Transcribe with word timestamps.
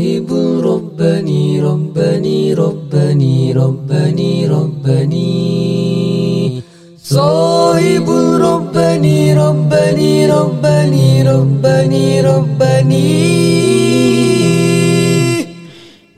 صاحب 0.00 0.28
ربني 0.64 1.60
ربني 1.60 2.54
ربني 2.54 3.52
ربني 3.52 4.32
ربني 4.48 5.32
صاحب 7.02 8.08
ربني 8.46 9.34
ربني 9.34 10.12
ربني 10.26 11.22
ربني 11.22 12.06
ربني 12.20 13.16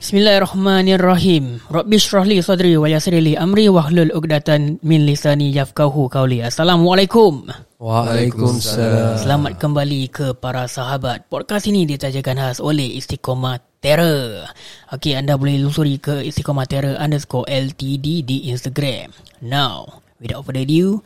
Bismillahirrahmanirrahim. 0.09 1.61
Rabbi 1.69 2.01
shrah 2.01 2.25
li 2.25 2.41
sadri 2.41 2.73
wa 2.81 2.89
yassir 2.89 3.13
li 3.21 3.37
amri 3.37 3.69
wahlul 3.69 4.09
'uqdatan 4.09 4.81
min 4.81 5.05
lisani 5.05 5.53
yafqahu 5.53 6.09
qawli. 6.09 6.41
Assalamualaikum. 6.41 7.45
Waalaikumsalam 7.79 9.23
Selamat 9.23 9.55
kembali 9.55 10.11
ke 10.11 10.33
para 10.33 10.67
sahabat. 10.67 11.31
Podcast 11.31 11.69
ini 11.69 11.87
ditajakan 11.87 12.35
khas 12.35 12.57
oleh 12.57 12.97
Istiqomah 12.97 13.72
Terror. 13.83 14.51
Okey, 14.91 15.15
anda 15.15 15.39
boleh 15.39 15.55
lusuri 15.59 15.95
ke 16.03 16.19
Istiqomah 16.27 16.67
Terror 16.67 16.99
underscore 16.99 17.47
LTD 17.47 18.27
di 18.27 18.37
Instagram. 18.51 19.15
Now, 19.39 20.03
without 20.19 20.43
further 20.43 20.67
ado, 20.67 20.99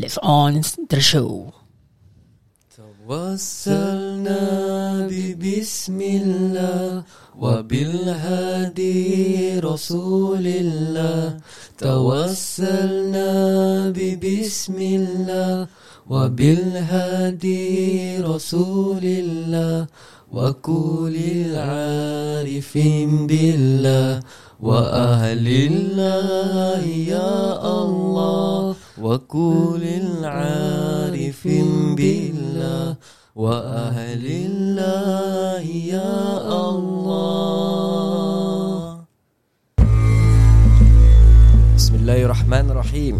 let's 0.00 0.16
on 0.24 0.64
the 0.88 1.00
show. 1.00 1.52
توسلنا 3.06 4.42
ببسم 5.06 6.00
الله 6.00 7.02
وبالهادي 7.38 8.98
رسول 9.60 10.46
الله 10.46 11.36
توسلنا 11.78 13.30
ببسم 13.96 14.78
الله 14.78 15.66
وبالهادي 16.10 17.64
رسول 18.18 19.04
الله 19.04 19.86
وكل 20.31 21.15
العارفين 21.51 23.27
بالله 23.27 24.23
وأهل 24.63 25.43
الله 25.43 26.79
يا 26.87 27.59
الله. 27.59 28.75
وكل 28.95 29.83
العارفين 29.83 31.69
بالله 31.99 32.95
وأهل 33.35 34.23
الله 34.23 35.67
يا 35.67 36.39
الله. 36.47 37.91
Bismillahirrahmanirrahim. 41.75 43.19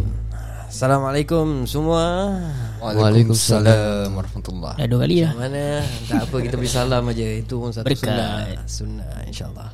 Assalamualaikum 0.71 1.67
semua. 1.67 2.39
Waalaikumsalam 2.81 4.09
warahmatullahi 4.17 4.81
Dah 4.81 4.87
dua 4.89 4.99
kali 5.05 5.21
dah. 5.21 5.37
Mana? 5.37 5.85
Tak 6.09 6.25
apa 6.25 6.35
kita 6.41 6.55
beri 6.57 6.65
salam 6.65 7.05
aja. 7.05 7.27
Itu 7.37 7.61
pun 7.61 7.69
satu 7.69 7.85
Berkat. 7.85 8.01
sunnah. 8.01 8.65
Sunnah 8.65 9.15
insyaAllah. 9.29 9.69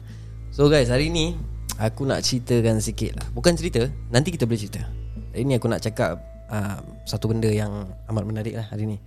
So 0.52 0.68
guys 0.68 0.92
hari 0.92 1.08
ni 1.08 1.40
Aku 1.80 2.04
nak 2.04 2.20
ceritakan 2.28 2.84
sikit 2.84 3.16
lah. 3.16 3.26
Bukan 3.32 3.56
cerita 3.56 3.88
Nanti 4.12 4.36
kita 4.36 4.44
boleh 4.44 4.60
cerita. 4.60 4.84
Hari 5.32 5.48
ni 5.48 5.56
aku 5.56 5.72
nak 5.72 5.80
cakap 5.80 6.20
uh, 6.52 6.84
Satu 7.08 7.32
benda 7.32 7.48
yang 7.48 7.88
Amat 8.12 8.28
menarik 8.28 8.60
lah 8.60 8.68
hari 8.68 8.84
ni. 8.84 8.98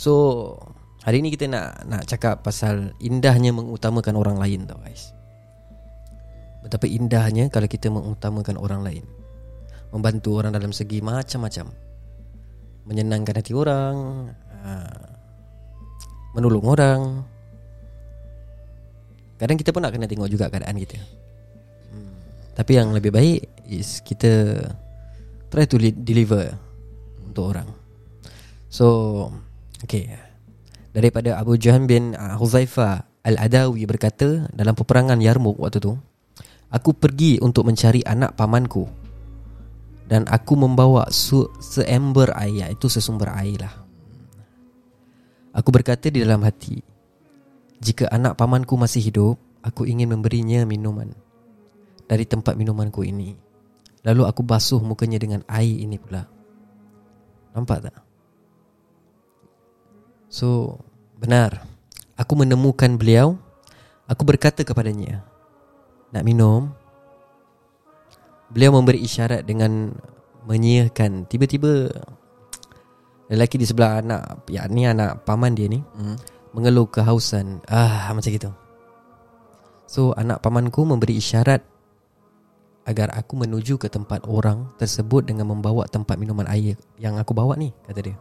So 0.00 0.56
Hari 1.04 1.20
ni 1.20 1.28
kita 1.28 1.44
nak 1.44 1.84
Nak 1.84 2.08
cakap 2.08 2.40
pasal 2.40 2.96
Indahnya 3.04 3.52
mengutamakan 3.52 4.16
orang 4.16 4.40
lain 4.40 4.64
tau 4.64 4.80
guys. 4.80 5.12
Betapa 6.64 6.88
indahnya 6.88 7.52
Kalau 7.52 7.68
kita 7.68 7.92
mengutamakan 7.92 8.56
orang 8.56 8.80
lain. 8.80 9.04
Membantu 9.92 10.40
orang 10.40 10.56
dalam 10.56 10.72
segi 10.72 11.04
macam-macam 11.04 11.81
Menyenangkan 12.86 13.38
hati 13.38 13.54
orang 13.54 14.28
Menolong 16.32 16.64
orang. 16.64 17.00
Kadang 19.36 19.58
kita 19.60 19.74
pun 19.74 19.84
nak 19.84 19.92
kena 19.92 20.08
tengok 20.08 20.30
juga 20.32 20.48
keadaan 20.48 20.80
kita. 20.80 20.96
Hmm. 21.92 22.14
Tapi 22.56 22.72
yang 22.78 22.94
lebih 22.96 23.12
baik 23.12 23.68
Is 23.68 24.00
kita 24.00 24.64
Try 25.52 25.68
to 25.68 25.76
li- 25.76 25.92
deliver 25.92 26.56
Untuk 27.28 27.52
orang. 27.52 27.68
So 28.72 29.28
Okay. 29.82 30.14
Daripada 30.94 31.42
Abu 31.42 31.58
Jahan 31.58 31.90
bin 31.90 32.14
uh, 32.14 32.38
Huzaifah 32.38 33.02
Al-Adawi 33.26 33.82
berkata 33.84 34.46
Dalam 34.54 34.78
peperangan 34.78 35.18
Yarmouk 35.18 35.58
waktu 35.58 35.82
tu 35.82 35.98
Aku 36.72 36.96
pergi 36.96 37.42
untuk 37.42 37.68
mencari 37.68 38.00
anak 38.06 38.38
pamanku 38.38 39.01
Dan 40.12 40.28
aku 40.28 40.60
membawa 40.60 41.08
su- 41.08 41.48
seember 41.56 42.36
air 42.36 42.76
Itu 42.76 42.92
sesumber 42.92 43.32
air 43.32 43.64
lah. 43.64 43.74
Aku 45.56 45.72
berkata 45.72 46.12
di 46.12 46.20
dalam 46.20 46.44
hati 46.44 46.76
Jika 47.80 48.12
anak 48.12 48.36
pamanku 48.36 48.76
masih 48.76 49.00
hidup 49.00 49.40
Aku 49.64 49.88
ingin 49.88 50.12
memberinya 50.12 50.68
minuman 50.68 51.08
Dari 52.04 52.28
tempat 52.28 52.60
minumanku 52.60 53.00
ini. 53.08 53.32
Lalu 54.04 54.28
aku 54.28 54.44
basuh 54.44 54.82
mukanya 54.84 55.16
dengan 55.16 55.40
air 55.48 55.78
ini 55.80 55.96
pula. 55.96 56.28
Nampak 57.56 57.88
tak? 57.88 57.96
So 60.28 60.76
Benar. 61.16 61.64
Aku 62.20 62.36
menemukan 62.36 63.00
beliau. 63.00 63.40
Aku 64.04 64.28
berkata 64.28 64.60
kepadanya 64.60 65.24
Nak 66.12 66.20
minum 66.26 66.81
Beliau 68.52 68.76
memberi 68.76 69.00
isyarat 69.00 69.48
dengan 69.48 69.96
Menyiakan. 70.44 71.26
Tiba-tiba 71.30 71.88
Lelaki 73.32 73.56
di 73.56 73.64
sebelah 73.64 74.04
anak 74.04 74.44
Ya 74.52 74.68
ni 74.68 74.84
anak 74.84 75.24
paman 75.24 75.56
dia 75.56 75.70
ni 75.70 75.80
Hmm. 75.96 76.16
Mengeluh 76.52 76.84
kehausan. 76.84 77.64
Ah 77.64 78.12
macam 78.12 78.28
gitu. 78.28 78.52
So 79.88 80.12
anak 80.12 80.44
pamanku 80.44 80.84
memberi 80.84 81.16
isyarat 81.16 81.64
Agar 82.84 83.14
aku 83.14 83.38
menuju 83.40 83.78
ke 83.78 83.88
tempat 83.88 84.26
orang 84.26 84.68
tersebut 84.76 85.24
Dengan 85.24 85.48
membawa 85.48 85.88
tempat 85.88 86.18
minuman 86.20 86.44
air 86.50 86.76
Yang 87.00 87.24
aku 87.24 87.32
bawa 87.32 87.56
ni 87.56 87.72
Kata 87.88 88.00
dia. 88.04 88.16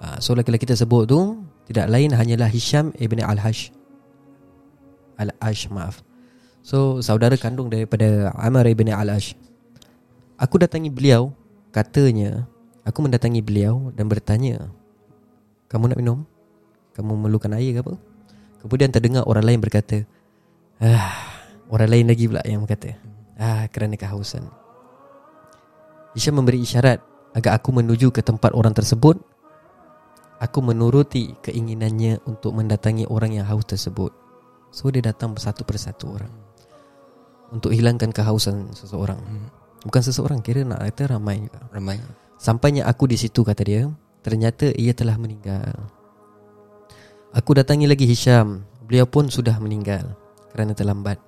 Ah, 0.00 0.16
So 0.22 0.32
lelaki-lelaki 0.32 0.64
tersebut 0.64 1.04
tu 1.10 1.44
Tidak 1.68 1.90
lain 1.92 2.16
hanyalah 2.16 2.48
Hisham 2.48 2.94
ibn 2.96 3.20
Al-Hash. 3.20 3.68
Al-Ash 5.20 5.68
maaf 5.68 6.00
So 6.60 7.00
saudara 7.00 7.40
kandung 7.40 7.72
daripada 7.72 8.36
Amr 8.36 8.68
ibn 8.68 8.92
Al-Ash. 8.92 9.32
Aku 10.40 10.56
datangi 10.56 10.88
beliau 10.88 11.36
Katanya 11.68 12.48
Aku 12.88 13.04
mendatangi 13.04 13.44
beliau 13.44 13.92
Dan 13.92 14.08
bertanya 14.08 14.72
Kamu 15.68 15.92
nak 15.92 16.00
minum? 16.00 16.24
Kamu 16.96 17.12
memerlukan 17.12 17.52
air 17.60 17.76
ke 17.76 17.80
apa? 17.84 17.94
Kemudian 18.64 18.88
terdengar 18.88 19.28
orang 19.28 19.44
lain 19.44 19.60
berkata 19.60 20.08
ah, 20.80 21.12
Orang 21.68 21.92
lain 21.92 22.08
lagi 22.08 22.24
pula 22.24 22.40
yang 22.48 22.64
berkata. 22.64 22.96
Ah, 23.36 23.68
Kerana 23.68 24.00
kehausan. 24.00 24.48
Hisham 26.16 26.40
memberi 26.40 26.64
isyarat 26.64 27.04
Agar 27.36 27.60
aku 27.60 27.70
menuju 27.76 28.10
ke 28.10 28.24
tempat 28.24 28.56
orang 28.56 28.72
tersebut. 28.72 29.20
Aku 30.40 30.64
menuruti 30.64 31.36
keinginannya 31.44 32.24
Untuk 32.24 32.56
mendatangi 32.56 33.04
orang 33.06 33.36
yang 33.36 33.44
haus 33.44 33.68
tersebut. 33.68 34.10
So 34.72 34.88
dia 34.88 35.04
datang 35.04 35.36
satu 35.36 35.68
persatu 35.68 36.16
orang 36.16 36.49
Untuk 37.50 37.74
hilangkan 37.74 38.14
kehausan 38.14 38.70
seseorang. 38.72 39.18
Bukan 39.82 40.02
seseorang 40.02 40.38
Kira 40.38 40.62
nak 40.62 40.86
kata 40.86 41.18
ramai 41.18 41.42
juga. 41.42 41.60
Ramai. 41.74 41.98
Sampainya 42.38 42.86
aku 42.86 43.10
di 43.10 43.18
situ 43.18 43.42
kata 43.44 43.62
dia 43.66 43.90
Ternyata 44.20 44.68
ia 44.76 44.92
telah 44.92 45.16
meninggal. 45.16 45.72
Aku 47.32 47.56
datangi 47.56 47.88
lagi 47.88 48.04
Hisham. 48.04 48.68
Beliau 48.84 49.06
pun 49.06 49.30
sudah 49.30 49.56
meninggal 49.62 50.18
Kerana 50.52 50.76
terlambat. 50.76 51.18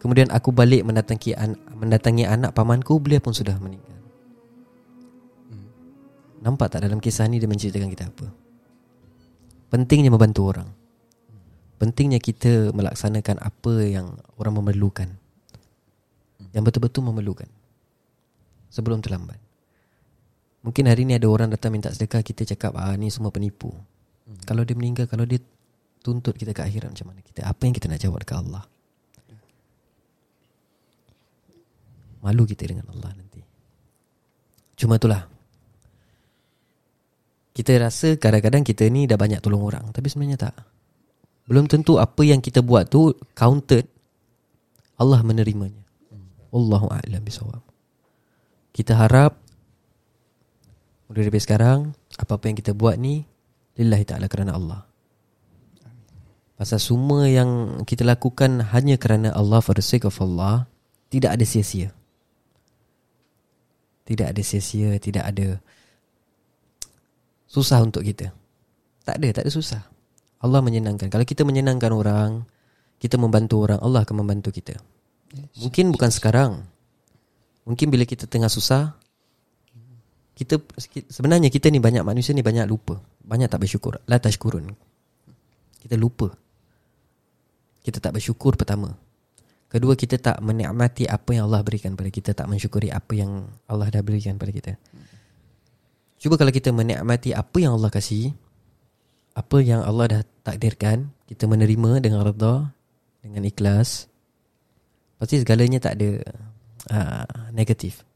Kemudian 0.00 0.32
aku 0.32 0.48
balik 0.52 0.84
mendatangi, 0.84 1.36
an- 1.36 1.60
mendatangi 1.76 2.24
anak 2.24 2.56
pamanku 2.56 3.00
Beliau 3.00 3.20
pun 3.20 3.32
sudah 3.36 3.56
meninggal. 3.60 4.00
Nampak 6.40 6.72
tak 6.72 6.88
dalam 6.88 7.04
kisah 7.04 7.28
ni 7.28 7.36
dia 7.36 7.44
menceritakan 7.44 7.92
kita 7.92 8.08
apa? 8.08 8.32
Pentingnya 9.68 10.08
membantu 10.08 10.48
orang. 10.48 10.68
Pentingnya 11.76 12.16
kita 12.16 12.72
melaksanakan 12.72 13.44
apa 13.44 13.74
yang 13.84 14.16
orang 14.40 14.56
memerlukan 14.56 15.19
Yang 16.50 16.62
betul-betul 16.70 17.02
memerlukan 17.06 17.48
Sebelum 18.70 19.02
terlambat. 19.02 19.38
Mungkin 20.62 20.86
hari 20.86 21.08
ni 21.08 21.16
ada 21.16 21.26
orang 21.26 21.50
datang 21.50 21.74
minta 21.74 21.90
sedekah 21.90 22.22
Kita 22.22 22.46
cakap 22.46 22.76
ah 22.78 22.94
ni 22.98 23.10
semua 23.10 23.30
penipu. 23.30 23.70
Hmm. 23.70 24.38
Kalau 24.46 24.62
dia 24.66 24.74
meninggal 24.74 25.06
Kalau 25.06 25.26
dia 25.26 25.38
tuntut 26.02 26.34
kita 26.34 26.50
ke 26.54 26.62
akhirat 26.66 26.90
macam 26.90 27.14
mana? 27.14 27.20
Kita 27.22 27.46
Apa 27.46 27.62
yang 27.66 27.74
kita 27.74 27.86
nak 27.86 28.00
jawab 28.02 28.20
dekat 28.22 28.38
Allah? 28.42 28.64
Malu 32.20 32.44
kita 32.44 32.68
dengan 32.68 32.84
Allah 32.92 33.16
nanti. 33.16 33.40
Cuma 34.76 35.00
itulah. 35.00 35.24
Kita 37.56 37.72
rasa 37.80 38.20
kadang-kadang 38.20 38.60
kita 38.60 38.84
ni 38.92 39.08
dah 39.08 39.16
banyak 39.16 39.40
tolong 39.40 39.64
orang 39.64 39.88
Tapi 39.88 40.06
sebenarnya 40.12 40.52
tak. 40.52 40.56
Belum 41.48 41.64
tentu 41.64 41.96
apa 41.96 42.20
yang 42.20 42.44
kita 42.44 42.60
buat 42.60 42.92
tu 42.92 43.16
Counted. 43.32 43.88
Allah 45.00 45.24
menerimanya 45.24 45.89
Allahu 46.50 46.90
a'lam 46.90 47.22
bisawab 47.22 47.62
Kita 48.74 48.98
harap 48.98 49.38
Mulai 51.10 51.30
dari 51.30 51.42
sekarang 51.42 51.94
Apa-apa 52.18 52.50
yang 52.50 52.56
kita 52.58 52.74
buat 52.74 52.98
ni 52.98 53.22
Lillahi 53.78 54.04
ta'ala 54.06 54.26
kerana 54.26 54.58
Allah 54.58 54.90
Pasal 56.60 56.76
semua 56.76 57.24
yang 57.24 57.80
kita 57.88 58.04
lakukan 58.04 58.60
hanya 58.76 59.00
kerana 59.00 59.32
Allah 59.32 59.64
for 59.64 59.72
the 59.72 59.80
sake 59.80 60.04
of 60.04 60.20
Allah 60.20 60.68
tidak 61.10 61.34
ada 61.34 61.44
sia-sia. 61.48 61.88
Tidak 64.04 64.28
ada 64.28 64.42
sia-sia, 64.44 64.94
tidak 65.02 65.24
ada 65.24 65.56
susah 67.48 67.80
untuk 67.80 68.04
kita. 68.04 68.30
Tak 69.08 69.18
ada, 69.18 69.28
tak 69.40 69.48
ada 69.48 69.52
susah. 69.56 69.82
Allah 70.44 70.60
menyenangkan. 70.60 71.08
Kalau 71.08 71.24
kita 71.24 71.48
menyenangkan 71.48 71.96
orang, 71.96 72.44
kita 73.02 73.18
membantu 73.18 73.66
orang, 73.66 73.82
Allah 73.82 74.06
akan 74.06 74.22
membantu 74.22 74.54
kita. 74.54 74.78
Mungkin 75.32 75.94
bukan 75.94 76.10
sekarang. 76.10 76.66
Mungkin 77.68 77.86
bila 77.92 78.02
kita 78.02 78.26
tengah 78.26 78.50
susah, 78.50 78.98
kita 80.34 80.58
sebenarnya 81.12 81.52
kita 81.52 81.70
ni 81.70 81.78
banyak 81.78 82.02
manusia 82.02 82.34
ni 82.34 82.42
banyak 82.42 82.66
lupa. 82.66 82.98
Banyak 83.22 83.46
tak 83.46 83.62
bersyukur. 83.62 84.02
La 84.10 84.18
tashkurun. 84.18 84.66
Kita 85.78 85.94
lupa. 85.94 86.32
Kita 87.80 88.02
tak 88.02 88.18
bersyukur 88.18 88.58
pertama. 88.58 88.90
Kedua 89.70 89.94
kita 89.94 90.18
tak 90.18 90.42
menikmati 90.42 91.06
apa 91.06 91.30
yang 91.30 91.46
Allah 91.46 91.62
berikan 91.62 91.94
pada 91.94 92.10
kita, 92.10 92.34
tak 92.34 92.50
mensyukuri 92.50 92.90
apa 92.90 93.14
yang 93.14 93.46
Allah 93.70 93.86
dah 93.86 94.02
berikan 94.02 94.34
pada 94.34 94.50
kita. 94.50 94.74
Cuba 96.18 96.34
kalau 96.34 96.50
kita 96.50 96.74
menikmati 96.74 97.30
apa 97.30 97.54
yang 97.62 97.78
Allah 97.78 97.86
kasih, 97.86 98.34
apa 99.38 99.62
yang 99.62 99.86
Allah 99.86 100.18
dah 100.18 100.22
takdirkan, 100.42 101.14
kita 101.30 101.46
menerima 101.46 102.02
dengan 102.02 102.26
redha, 102.26 102.74
dengan 103.22 103.46
ikhlas, 103.46 104.09
pasti 105.20 105.36
segalanya 105.36 105.76
tak 105.76 106.00
ada 106.00 106.10
uh, 106.88 107.52
negatif. 107.52 108.08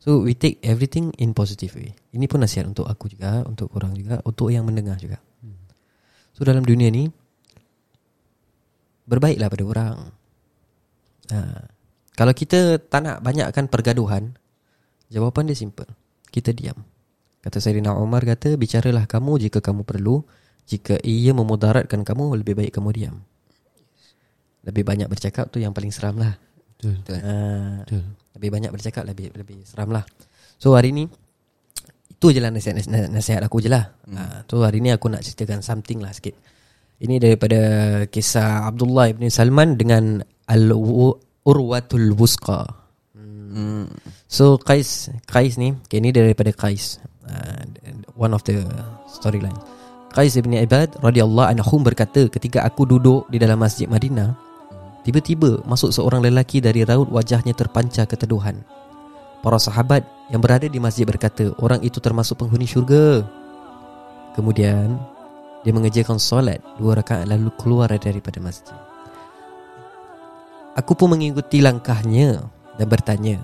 So 0.00 0.24
we 0.24 0.32
take 0.32 0.64
everything 0.64 1.12
in 1.20 1.36
positive 1.36 1.76
way. 1.76 1.92
Ini 2.16 2.24
pun 2.24 2.40
nasihat 2.40 2.64
untuk 2.64 2.88
aku 2.88 3.12
juga, 3.12 3.44
untuk 3.44 3.68
orang 3.76 3.92
juga, 3.92 4.16
untuk 4.24 4.48
yang 4.48 4.64
mendengar 4.64 4.96
juga. 4.96 5.20
So 6.32 6.48
dalam 6.48 6.64
dunia 6.64 6.88
ni 6.88 7.04
berbaiklah 9.04 9.52
pada 9.52 9.64
orang. 9.68 9.96
Ha. 11.36 11.38
Kalau 12.16 12.32
kita 12.32 12.80
tak 12.80 13.00
nak 13.04 13.20
banyakkan 13.20 13.68
pergaduhan, 13.68 14.40
jawapan 15.12 15.52
dia 15.52 15.56
simple. 15.60 15.88
Kita 16.32 16.56
diam. 16.56 16.80
Kata 17.44 17.60
Sayyidina 17.60 17.92
Umar 17.92 18.24
kata, 18.24 18.56
bicaralah 18.56 19.04
kamu 19.04 19.36
jika 19.48 19.60
kamu 19.60 19.84
perlu. 19.84 20.24
Jika 20.64 20.96
ia 21.04 21.36
memudaratkan 21.36 22.08
kamu, 22.08 22.40
lebih 22.40 22.56
baik 22.56 22.72
kamu 22.72 22.88
diam. 22.96 23.16
Lebih 24.66 24.84
banyak 24.84 25.08
bercakap 25.08 25.48
tu 25.48 25.58
yang 25.62 25.72
paling 25.72 25.92
seram 25.92 26.20
lah. 26.20 26.36
Betul. 26.76 26.96
Ha. 27.16 27.34
Betul. 27.84 28.02
Lebih 28.36 28.50
banyak 28.52 28.70
bercakap 28.72 29.04
lebih 29.04 29.32
lebih 29.36 29.64
seram 29.68 29.92
lah. 29.92 30.04
So 30.60 30.76
hari 30.76 30.92
ni 30.92 31.08
itu 32.20 32.36
je 32.36 32.40
lah 32.44 32.52
nasihat, 32.52 32.76
nasihat, 32.76 33.08
nasihat 33.08 33.42
aku 33.48 33.64
je 33.64 33.72
lah. 33.72 33.96
Hmm. 34.04 34.16
Ha, 34.20 34.22
so 34.44 34.60
hari 34.60 34.84
ni 34.84 34.92
aku 34.92 35.08
nak 35.08 35.24
ceritakan 35.24 35.64
something 35.64 36.04
lah 36.04 36.12
sikit. 36.12 36.36
Ini 37.00 37.16
daripada 37.16 37.60
kisah 38.12 38.68
Abdullah 38.68 39.08
ibn 39.08 39.24
Salman 39.32 39.80
dengan 39.80 40.20
Al-Urwatul 40.44 42.12
Wusqa. 42.12 42.68
Hmm. 43.16 43.88
So 44.28 44.60
Qais 44.60 45.08
Qais 45.24 45.56
ni, 45.56 45.72
okay, 45.72 46.04
ni 46.04 46.12
daripada 46.12 46.52
Qais. 46.52 47.00
Uh, 47.24 47.64
one 48.20 48.36
of 48.36 48.44
the 48.44 48.60
storyline. 49.08 49.56
Qais 50.12 50.36
ibn 50.36 50.52
Ibad 50.52 51.00
radhiyallahu 51.00 51.56
anhu 51.56 51.80
berkata 51.80 52.28
ketika 52.28 52.68
aku 52.68 52.84
duduk 52.84 53.32
di 53.32 53.40
dalam 53.40 53.56
Masjid 53.62 53.88
Madinah, 53.88 54.49
Tiba-tiba 55.10 55.58
masuk 55.66 55.90
seorang 55.90 56.22
lelaki 56.22 56.62
dari 56.62 56.86
raut 56.86 57.10
wajahnya 57.10 57.50
terpancar 57.50 58.06
keteduhan. 58.06 58.62
Para 59.42 59.58
sahabat 59.58 60.06
yang 60.30 60.38
berada 60.38 60.70
di 60.70 60.78
masjid 60.78 61.02
berkata, 61.02 61.50
orang 61.58 61.82
itu 61.82 61.98
termasuk 61.98 62.38
penghuni 62.38 62.62
syurga. 62.62 63.26
Kemudian, 64.38 65.02
dia 65.66 65.74
mengerjakan 65.74 66.14
solat 66.22 66.62
dua 66.78 66.94
rakaat 66.94 67.26
lalu 67.26 67.50
keluar 67.58 67.90
daripada 67.90 68.38
masjid. 68.38 68.78
Aku 70.78 70.94
pun 70.94 71.10
mengikuti 71.10 71.58
langkahnya 71.58 72.46
dan 72.78 72.86
bertanya, 72.86 73.42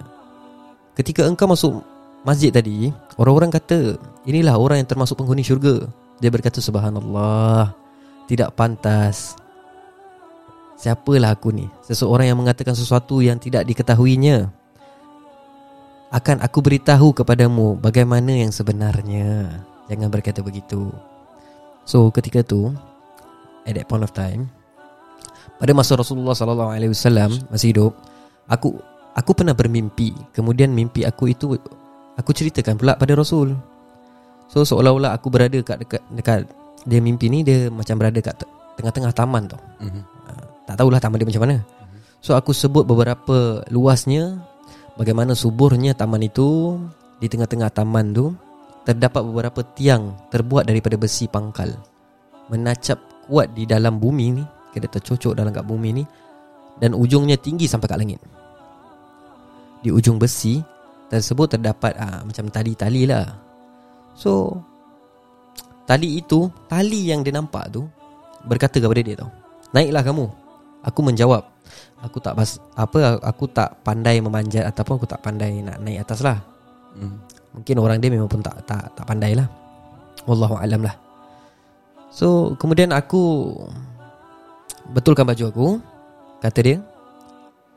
ketika 0.94 1.26
engkau 1.26 1.50
masuk 1.50 1.82
masjid 2.22 2.54
tadi, 2.54 2.94
orang-orang 3.18 3.50
kata, 3.50 3.98
inilah 4.22 4.54
orang 4.54 4.86
yang 4.86 4.90
termasuk 4.94 5.18
penghuni 5.18 5.42
syurga. 5.42 5.82
Dia 6.22 6.30
berkata, 6.30 6.62
subhanallah, 6.62 7.74
tidak 8.30 8.54
pantas 8.54 9.34
Siapalah 10.76 11.32
aku 11.32 11.56
ni? 11.56 11.66
Seseorang 11.88 12.28
yang 12.28 12.38
mengatakan 12.38 12.76
sesuatu 12.76 13.24
yang 13.24 13.40
tidak 13.40 13.64
diketahuinya. 13.64 14.52
Akan 16.06 16.38
aku 16.38 16.62
beritahu 16.62 17.10
kepadamu 17.10 17.82
Bagaimana 17.82 18.30
yang 18.30 18.54
sebenarnya. 18.54 19.58
Jangan 19.90 20.06
berkata 20.06 20.38
begitu. 20.38 20.94
So 21.82 22.14
ketika 22.14 22.46
tu 22.46 22.70
At 23.66 23.74
that 23.74 23.90
point 23.90 24.06
of 24.06 24.14
time 24.14 24.46
Pada 25.58 25.74
masa 25.74 25.98
Rasulullah 25.98 26.38
SAW 26.38 26.78
Masih 27.50 27.74
hidup 27.74 27.92
Aku 28.46 28.78
aku 29.18 29.30
pernah 29.34 29.56
bermimpi. 29.56 30.14
Kemudian 30.30 30.70
mimpi 30.70 31.02
aku 31.02 31.34
itu 31.34 31.58
Aku 32.16 32.30
ceritakan 32.30 32.78
pula 32.78 32.94
pada 32.94 33.12
Rasul. 33.18 33.58
So 34.46 34.62
seolah-olah 34.62 35.10
aku 35.10 35.26
berada 35.26 35.58
kat 35.66 35.82
dekat, 35.82 36.02
dekat 36.14 36.46
Dia 36.86 37.02
mimpi 37.02 37.26
ni 37.26 37.42
Dia 37.42 37.66
macam 37.66 37.98
berada 37.98 38.22
kat 38.22 38.46
tengah-tengah 38.76 39.12
taman 39.16 39.42
tau. 39.48 39.60
Mhm. 39.80 40.15
Tak 40.66 40.76
tahulah 40.82 40.98
taman 40.98 41.22
dia 41.22 41.28
macam 41.30 41.44
mana. 41.46 41.56
So 42.18 42.34
aku 42.34 42.50
sebut 42.50 42.82
beberapa 42.82 43.62
luasnya 43.70 44.42
bagaimana 44.98 45.38
suburnya 45.38 45.94
taman 45.94 46.26
itu 46.26 46.76
di 47.22 47.30
tengah-tengah 47.30 47.70
taman 47.70 48.12
tu 48.12 48.34
terdapat 48.82 49.22
beberapa 49.22 49.62
tiang 49.74 50.14
terbuat 50.30 50.66
daripada 50.66 50.98
besi 50.98 51.26
pangkal 51.26 51.74
menacap 52.50 52.98
kuat 53.26 53.50
di 53.54 53.66
dalam 53.66 53.98
bumi 53.98 54.26
ni 54.38 54.44
kena 54.70 54.86
tercocok 54.92 55.32
dalam 55.34 55.50
kat 55.50 55.64
bumi 55.64 55.90
ni 56.02 56.04
dan 56.76 56.92
ujungnya 56.92 57.40
tinggi 57.40 57.64
sampai 57.64 57.88
kat 57.88 57.98
langit. 57.98 58.20
Di 59.80 59.88
ujung 59.88 60.20
besi 60.20 60.60
tersebut 61.08 61.56
terdapat 61.56 61.96
ah, 61.96 62.20
macam 62.22 62.50
tali-tali 62.52 63.08
lah. 63.08 63.24
So 64.12 64.60
tali 65.88 66.20
itu, 66.20 66.50
tali 66.68 67.08
yang 67.08 67.24
dia 67.24 67.32
nampak 67.32 67.72
tu 67.72 67.88
berkata 68.44 68.76
kepada 68.76 69.00
dia 69.00 69.16
tau. 69.16 69.30
Naiklah 69.72 70.04
kamu. 70.04 70.26
Aku 70.86 71.02
menjawab 71.02 71.56
Aku 72.04 72.20
tak 72.20 72.36
pas, 72.36 72.60
apa 72.76 73.16
aku 73.24 73.48
tak 73.48 73.80
pandai 73.80 74.20
memanjat 74.20 74.68
ataupun 74.68 75.00
aku 75.00 75.08
tak 75.08 75.24
pandai 75.24 75.64
nak 75.64 75.80
naik 75.80 76.04
atas 76.04 76.20
lah. 76.20 76.38
Hmm. 76.92 77.16
Mungkin 77.56 77.76
orang 77.80 77.98
dia 78.04 78.12
memang 78.12 78.28
pun 78.28 78.44
tak 78.44 78.68
tak 78.68 78.92
tak 78.92 79.04
pandai 79.08 79.32
lah. 79.32 79.48
Wallahu 80.28 80.60
alam 80.60 80.84
lah. 80.84 80.92
So 82.12 82.52
kemudian 82.60 82.92
aku 82.92 83.48
betulkan 84.92 85.24
baju 85.24 85.44
aku, 85.48 85.68
kata 86.44 86.60
dia. 86.60 86.78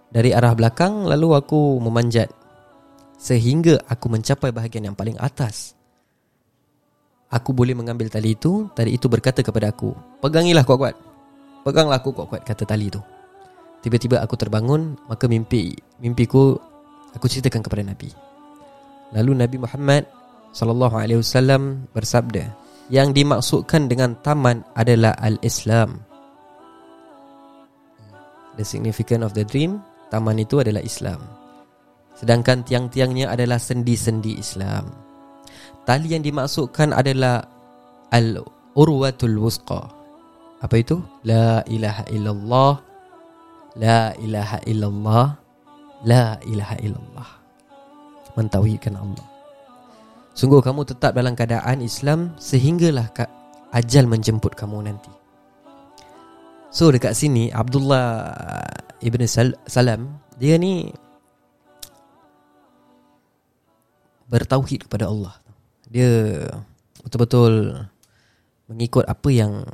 Dari 0.10 0.34
arah 0.34 0.58
belakang 0.58 1.06
lalu 1.06 1.38
aku 1.38 1.78
memanjat 1.80 2.34
sehingga 3.22 3.78
aku 3.88 4.10
mencapai 4.10 4.50
bahagian 4.50 4.92
yang 4.92 4.98
paling 4.98 5.16
atas. 5.22 5.78
Aku 7.30 7.54
boleh 7.54 7.78
mengambil 7.78 8.10
tali 8.10 8.34
itu, 8.34 8.68
tali 8.74 8.98
itu 8.98 9.06
berkata 9.06 9.46
kepada 9.46 9.70
aku, 9.70 9.94
"Pegangilah 10.18 10.66
kuat-kuat." 10.66 11.09
Peganglah 11.64 12.00
aku 12.00 12.16
kuat-kuat 12.16 12.48
kata 12.48 12.64
tali 12.64 12.88
tu. 12.88 13.02
Tiba-tiba 13.80 14.20
aku 14.20 14.36
terbangun 14.36 15.00
Maka 15.08 15.28
mimpi 15.32 15.72
Mimpiku 16.04 16.56
Aku 17.16 17.26
ceritakan 17.32 17.64
kepada 17.64 17.84
Nabi. 17.84 18.12
Lalu 19.16 19.32
Nabi 19.40 19.58
Muhammad 19.60 20.04
Sallallahu 20.52 21.00
alaihi 21.00 21.20
wasallam 21.24 21.88
bersabda 21.96 22.52
Yang 22.92 23.24
dimaksudkan 23.24 23.88
dengan 23.88 24.18
taman 24.20 24.66
adalah 24.74 25.16
Al-Islam. 25.22 26.02
The 28.60 28.66
significance 28.68 29.24
of 29.24 29.32
the 29.38 29.48
dream 29.48 29.80
Taman 30.10 30.42
itu 30.42 30.58
adalah 30.58 30.82
Islam. 30.82 31.22
Sedangkan 32.18 32.66
tiang-tiangnya 32.66 33.30
adalah 33.30 33.62
sendi-sendi 33.62 34.42
Islam. 34.42 34.90
Tali 35.86 36.18
yang 36.18 36.26
dimaksudkan 36.26 36.92
adalah 36.98 37.46
Al-Urwatul 38.10 39.38
Wusqa 39.38 39.99
apa 40.60 40.76
itu? 40.76 41.00
La 41.24 41.64
ilaha 41.72 42.04
illallah. 42.12 42.74
La 43.80 44.12
ilaha 44.20 44.58
illallah. 44.68 45.28
La 46.04 46.36
ilaha 46.44 46.76
illallah. 46.84 47.30
Mentauhidkan 48.36 49.00
Allah. 49.00 49.28
Sungguh 50.36 50.64
kamu 50.64 50.88
tetap 50.88 51.12
dalam 51.12 51.36
keadaan 51.36 51.84
Islam 51.84 52.32
Sehinggalah 52.40 53.12
ajal 53.76 54.08
menjemput 54.08 54.56
kamu 54.56 54.88
nanti. 54.88 55.12
So 56.72 56.94
dekat 56.94 57.18
sini 57.18 57.50
Abdullah 57.52 58.32
Ibn 59.02 59.22
Sal- 59.26 59.58
Salam 59.66 60.22
Dia 60.38 60.56
ni 60.56 60.88
Bertauhid 64.30 64.86
kepada 64.86 65.10
Allah. 65.10 65.34
Dia 65.90 66.46
Betul-betul 67.02 67.84
Mengikut 68.70 69.04
apa 69.10 69.30
yang 69.34 69.66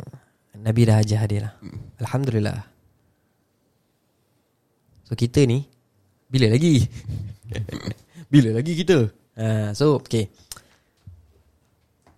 Nabi 0.59 0.87
dah 0.87 1.01
ajar 1.01 1.27
dia 1.27 1.49
lah. 1.49 1.53
Alhamdulillah. 1.99 2.59
So 5.05 5.13
kita 5.13 5.45
ni 5.45 5.69
Bila 6.25 6.49
lagi? 6.49 6.81
Bila 8.33 8.57
lagi 8.57 8.73
kita? 8.73 9.05
Ha, 9.37 9.71
So 9.77 10.01
okay. 10.01 10.31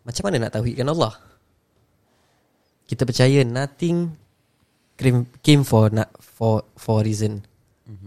Macam 0.08 0.24
mana 0.32 0.48
nak 0.48 0.56
tauhidkan 0.56 0.88
Allah? 0.88 1.14
Kita 2.88 3.04
percaya 3.04 3.44
nothing 3.44 4.16
came, 4.96 5.28
came 5.44 5.68
for 5.68 5.92
nak 5.92 6.08
for 6.24 6.64
for 6.80 7.04
reason. 7.04 7.44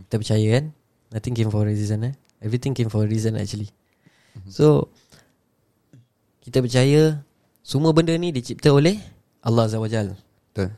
Kita 0.09 0.17
percaya 0.17 0.47
kan? 0.57 0.73
Nothing 1.13 1.35
came 1.37 1.51
for 1.53 1.69
a 1.69 1.69
reason 1.69 2.09
eh. 2.09 2.15
Everything 2.41 2.73
came 2.73 2.89
for 2.89 3.05
a 3.05 3.09
reason 3.09 3.37
actually. 3.37 3.69
So 4.49 4.89
kita 6.41 6.65
percaya 6.65 7.21
semua 7.61 7.93
benda 7.93 8.17
ni 8.17 8.33
dicipta 8.33 8.73
oleh 8.73 8.97
Allah 9.45 9.63
Azza 9.69 9.81
wa 9.81 9.89
Jal. 9.89 10.13
Betul. 10.53 10.71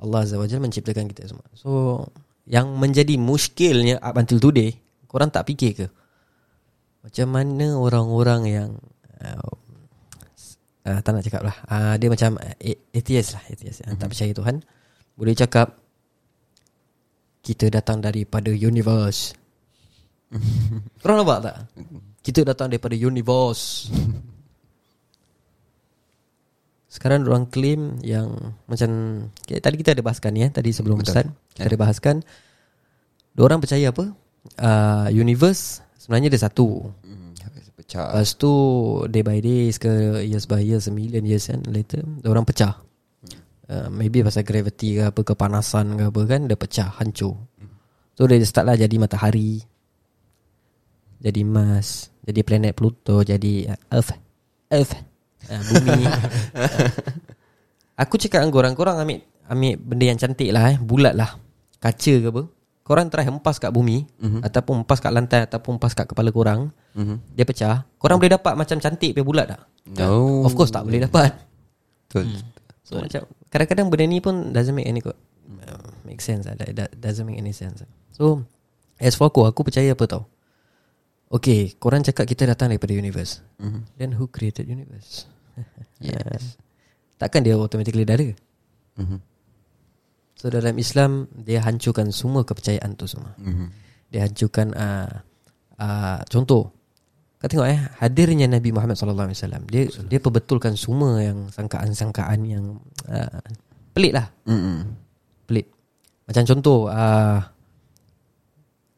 Allah 0.00 0.18
Azza 0.24 0.36
wa 0.36 0.48
Jal 0.48 0.60
menciptakan 0.60 1.08
kita 1.08 1.28
semua. 1.28 1.46
So 1.56 2.04
yang 2.48 2.76
menjadi 2.76 3.16
muskilnya 3.16 4.00
up 4.00 4.16
until 4.18 4.40
today, 4.42 4.76
korang 5.08 5.32
tak 5.32 5.48
fikir 5.48 5.70
ke? 5.76 5.86
Macam 7.00 7.26
mana 7.32 7.80
orang-orang 7.80 8.40
yang 8.44 8.70
uh, 9.24 9.52
uh, 10.84 10.98
tak 11.00 11.12
nak 11.16 11.24
cakap 11.24 11.42
lah. 11.48 11.56
Uh, 11.64 11.94
dia 11.96 12.08
macam 12.12 12.36
uh, 12.36 12.54
atheist 12.92 13.38
lah, 13.38 13.42
atheist. 13.48 13.80
Mm-hmm. 13.84 13.98
Tak 14.00 14.08
percaya 14.12 14.32
Tuhan. 14.36 14.56
Boleh 15.16 15.34
cakap 15.36 15.80
kita 17.40 17.72
datang 17.72 18.04
daripada 18.04 18.52
universe. 18.52 19.32
Korang 21.00 21.24
nampak 21.24 21.38
tak? 21.40 21.56
Kita 22.20 22.44
datang 22.44 22.68
daripada 22.68 22.92
universe. 22.92 23.88
Sekarang 26.90 27.22
orang 27.30 27.46
claim 27.46 28.02
yang 28.02 28.34
macam 28.66 28.90
okay, 29.46 29.62
tadi 29.62 29.78
kita 29.78 29.94
ada 29.94 30.02
bahaskan 30.02 30.34
ya, 30.34 30.50
tadi 30.50 30.74
sebelum 30.74 30.98
Betul. 30.98 31.14
Ustaz 31.14 31.26
kita 31.54 31.70
ada 31.70 31.78
bahaskan 31.78 32.16
orang 33.38 33.62
percaya 33.62 33.94
apa? 33.94 34.10
Uh, 34.58 35.06
universe 35.14 35.86
sebenarnya 36.02 36.34
ada 36.34 36.50
satu. 36.50 36.90
Hmm, 37.06 37.30
pecah. 37.78 38.10
Lepas 38.10 38.34
tu 38.34 38.52
day 39.06 39.22
by 39.22 39.38
days 39.38 39.78
ke 39.78 40.18
years 40.26 40.50
by 40.50 40.58
years, 40.58 40.90
a 40.90 40.92
million 40.92 41.22
years 41.22 41.46
kan 41.46 41.62
later 41.70 42.02
orang 42.26 42.42
pecah. 42.42 42.74
Uh, 43.70 43.86
maybe 43.86 44.18
pasal 44.26 44.42
gravity 44.42 44.98
ke 44.98 45.14
apa 45.14 45.22
kepanasan 45.22 45.94
ke 45.94 46.04
apa 46.10 46.20
kan 46.26 46.50
dia 46.50 46.58
pecah, 46.58 46.90
hancur. 46.98 47.38
So 48.18 48.26
dia 48.26 48.42
start 48.42 48.66
lah 48.66 48.74
jadi 48.74 48.98
matahari. 48.98 49.62
Jadi 51.22 51.46
Mars, 51.46 52.10
jadi 52.26 52.40
planet 52.42 52.74
Pluto, 52.74 53.22
jadi 53.22 53.70
uh, 53.70 53.94
Earth. 53.94 54.10
Earth. 54.74 55.09
Uh, 55.48 55.62
bumi. 55.72 56.04
uh, 56.04 56.88
aku 57.96 58.20
cakap 58.20 58.44
dengan 58.44 58.52
korang, 58.52 58.74
korang 58.76 58.96
ambil 59.00 59.24
ambil 59.48 59.74
benda 59.80 60.04
yang 60.06 60.18
cantik 60.20 60.50
lah 60.52 60.74
eh, 60.74 60.78
bulat 60.78 61.14
lah. 61.16 61.36
Kaca 61.80 62.14
ke 62.20 62.28
apa. 62.28 62.42
Korang 62.84 63.06
try 63.06 63.22
hempas 63.22 63.62
kat 63.62 63.70
bumi 63.70 64.02
Mhm. 64.18 64.42
ataupun 64.42 64.82
hempas 64.82 64.98
kat 64.98 65.14
lantai 65.14 65.46
ataupun 65.46 65.78
hempas 65.78 65.94
kat 65.94 66.10
kepala 66.10 66.34
korang. 66.34 66.60
Mhm. 66.98 67.38
Dia 67.38 67.46
pecah 67.46 67.86
Korang 67.96 68.18
boleh 68.18 68.34
dapat 68.34 68.58
macam 68.58 68.82
cantik 68.82 69.14
punya 69.14 69.22
bulat 69.22 69.46
tak? 69.46 69.62
No. 69.94 70.42
Of 70.42 70.58
course 70.58 70.74
tak 70.74 70.82
boleh 70.82 71.06
dapat 71.06 71.38
Betul. 72.10 72.34
So 72.82 72.98
macam 72.98 73.30
Kadang-kadang 73.46 73.86
benda 73.86 74.04
ni 74.06 74.18
pun 74.18 74.50
Doesn't 74.50 74.74
make 74.74 74.90
any 74.90 74.98
uh, 74.98 75.86
Make 76.02 76.18
sense 76.18 76.50
lah 76.50 76.58
that 76.58 76.90
doesn't 76.98 77.22
make 77.22 77.38
any 77.38 77.54
sense 77.54 77.86
So 78.10 78.42
As 78.98 79.14
for 79.14 79.30
aku 79.30 79.46
Aku 79.46 79.62
percaya 79.62 79.94
apa 79.94 80.02
tau 80.10 80.26
Okay 81.30 81.78
Korang 81.78 82.02
cakap 82.02 82.26
kita 82.26 82.42
datang 82.44 82.74
daripada 82.74 82.90
universe 82.90 83.38
Mhm. 83.62 83.80
Then 83.94 84.10
who 84.18 84.26
created 84.26 84.66
universe? 84.66 85.30
Yes. 86.02 86.58
Takkan 87.16 87.44
dia 87.44 87.54
automatically 87.54 88.02
dah 88.02 88.18
ada 88.18 88.34
Mhm. 88.98 89.18
So 90.34 90.50
dalam 90.50 90.74
Islam 90.74 91.30
Dia 91.30 91.62
hancurkan 91.62 92.10
semua 92.10 92.42
kepercayaan 92.42 92.98
tu 92.98 93.06
semua 93.06 93.30
Mhm. 93.38 93.66
Dia 94.10 94.26
hancurkan 94.26 94.74
uh, 94.74 95.10
uh, 95.78 96.18
Contoh 96.26 96.74
Kau 97.38 97.48
tengok 97.48 97.68
eh 97.68 97.80
Hadirnya 98.02 98.50
Nabi 98.50 98.68
Muhammad 98.68 98.98
SAW 98.98 99.30
Dia 99.64 99.86
dia 99.86 100.18
perbetulkan 100.18 100.74
semua 100.74 101.22
yang 101.22 101.46
Sangkaan-sangkaan 101.48 102.40
yang 102.42 102.82
uh, 103.06 103.40
Pelik 103.94 104.12
lah 104.12 104.26
Mhm. 104.44 104.98
Pelik 105.46 105.70
Macam 106.26 106.42
contoh 106.42 106.90
uh, 106.90 107.38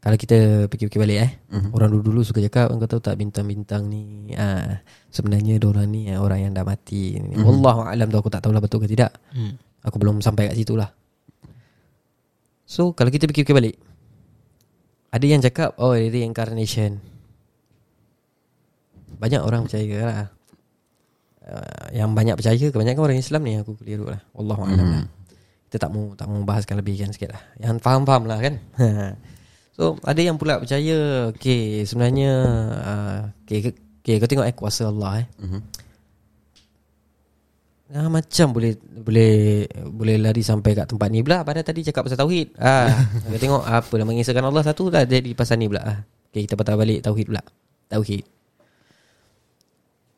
Kalau 0.03 0.19
kita 0.19 0.67
fikir-fikir 0.67 0.99
balik 0.99 1.19
eh. 1.23 1.31
Mhm. 1.55 1.71
Orang 1.71 1.95
dulu-dulu 1.95 2.27
suka 2.27 2.43
cakap 2.43 2.75
Kau 2.75 2.91
tahu 2.91 2.99
tak 2.99 3.15
bintang-bintang 3.23 3.87
ni 3.87 4.35
uh, 4.35 4.83
Sebenarnya 5.15 5.63
diorang 5.63 5.87
ni 5.87 6.11
uh, 6.11 6.19
Orang 6.19 6.43
yang 6.43 6.51
dah 6.51 6.67
mati. 6.67 7.23
Mhm. 7.23 7.39
Wallahualam 7.39 8.11
tu 8.11 8.19
aku 8.19 8.27
tak 8.27 8.43
tahulah 8.43 8.59
betul 8.59 8.83
ke 8.83 8.91
tidak. 8.91 9.15
Hmm. 9.31 9.55
Aku 9.87 10.03
belum 10.03 10.19
sampai 10.19 10.51
kat 10.51 10.59
situ 10.59 10.75
lah. 10.75 10.91
So 12.67 12.91
kalau 12.99 13.15
kita 13.15 13.31
fikir-fikir 13.31 13.55
balik 13.55 13.79
Ada 15.15 15.23
yang 15.23 15.39
cakap 15.39 15.79
Oh 15.79 15.95
reincarnation. 15.95 16.99
Banyak 19.23 19.39
orang 19.39 19.71
percaya 19.71 19.87
ke 19.87 19.97
lah. 20.03 20.27
Uh, 21.47 21.87
Yang 21.95 22.11
banyak 22.11 22.35
percaya 22.43 22.67
Kebanyakan 22.75 23.03
orang 23.07 23.19
Islam 23.23 23.41
ni 23.47 23.55
Aku 23.63 23.79
keliru 23.79 24.11
lah. 24.11 24.19
Wallahualam 24.35 24.83
lah. 24.99 25.07
Kita 25.71 25.87
tak 25.87 25.95
mau 25.95 26.11
Tak 26.19 26.27
mau 26.27 26.43
bahaskan 26.43 26.83
lebih 26.83 26.99
kan 26.99 27.15
sikit 27.15 27.39
lah. 27.39 27.43
Yang 27.63 27.79
faham-faham 27.87 28.27
lah 28.27 28.43
kan 28.43 28.59
So 29.73 29.97
ada 30.05 30.21
yang 30.21 30.37
pula 30.37 30.61
percaya 30.61 31.29
Okay 31.33 31.89
sebenarnya 31.89 32.33
uh, 32.77 33.19
okay, 33.45 33.73
okay 34.05 34.21
kau 34.21 34.29
tengok 34.29 34.45
eh 34.45 34.57
Kuasa 34.57 34.93
Allah 34.93 35.25
eh 35.25 35.29
Mhm. 35.41 35.61
Ah, 37.93 38.09
macam 38.09 38.57
boleh 38.57 38.73
boleh 38.81 39.69
boleh 39.85 40.17
lari 40.17 40.41
sampai 40.41 40.73
kat 40.73 40.89
tempat 40.89 41.13
ni 41.13 41.21
pula 41.21 41.45
Padahal 41.45 41.61
tadi 41.61 41.85
cakap 41.85 42.09
pasal 42.09 42.25
tauhid. 42.25 42.57
Ah, 42.57 42.89
kita 43.29 43.37
tengok 43.37 43.69
apa 43.69 43.93
dah 43.93 44.07
mengisahkan 44.09 44.45
Allah 44.49 44.65
satu 44.65 44.89
dah 44.89 45.05
jadi 45.05 45.29
pasal 45.37 45.61
ni 45.61 45.69
pula. 45.69 45.85
Ah. 45.85 45.99
Okey, 46.33 46.49
kita 46.49 46.57
patah 46.57 46.81
balik 46.81 47.05
tauhid 47.05 47.29
pula. 47.29 47.45
Tauhid. 47.93 48.25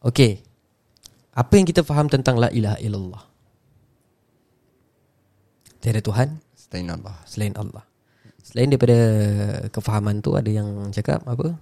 Okey. 0.07 0.39
Apa 1.35 1.53
yang 1.59 1.67
kita 1.67 1.83
faham 1.83 2.07
tentang 2.07 2.39
la 2.39 2.47
ilaha 2.55 2.79
illallah? 2.79 3.23
Tiada 5.83 5.99
Tuhan 5.99 6.39
Selain 6.55 6.87
Allah. 6.95 7.15
selain 7.27 7.55
Allah. 7.59 7.83
Selain 8.55 8.71
daripada 8.71 8.99
kefahaman 9.75 10.23
tu 10.23 10.39
ada 10.39 10.47
yang 10.47 10.95
cakap 10.95 11.27
apa? 11.27 11.59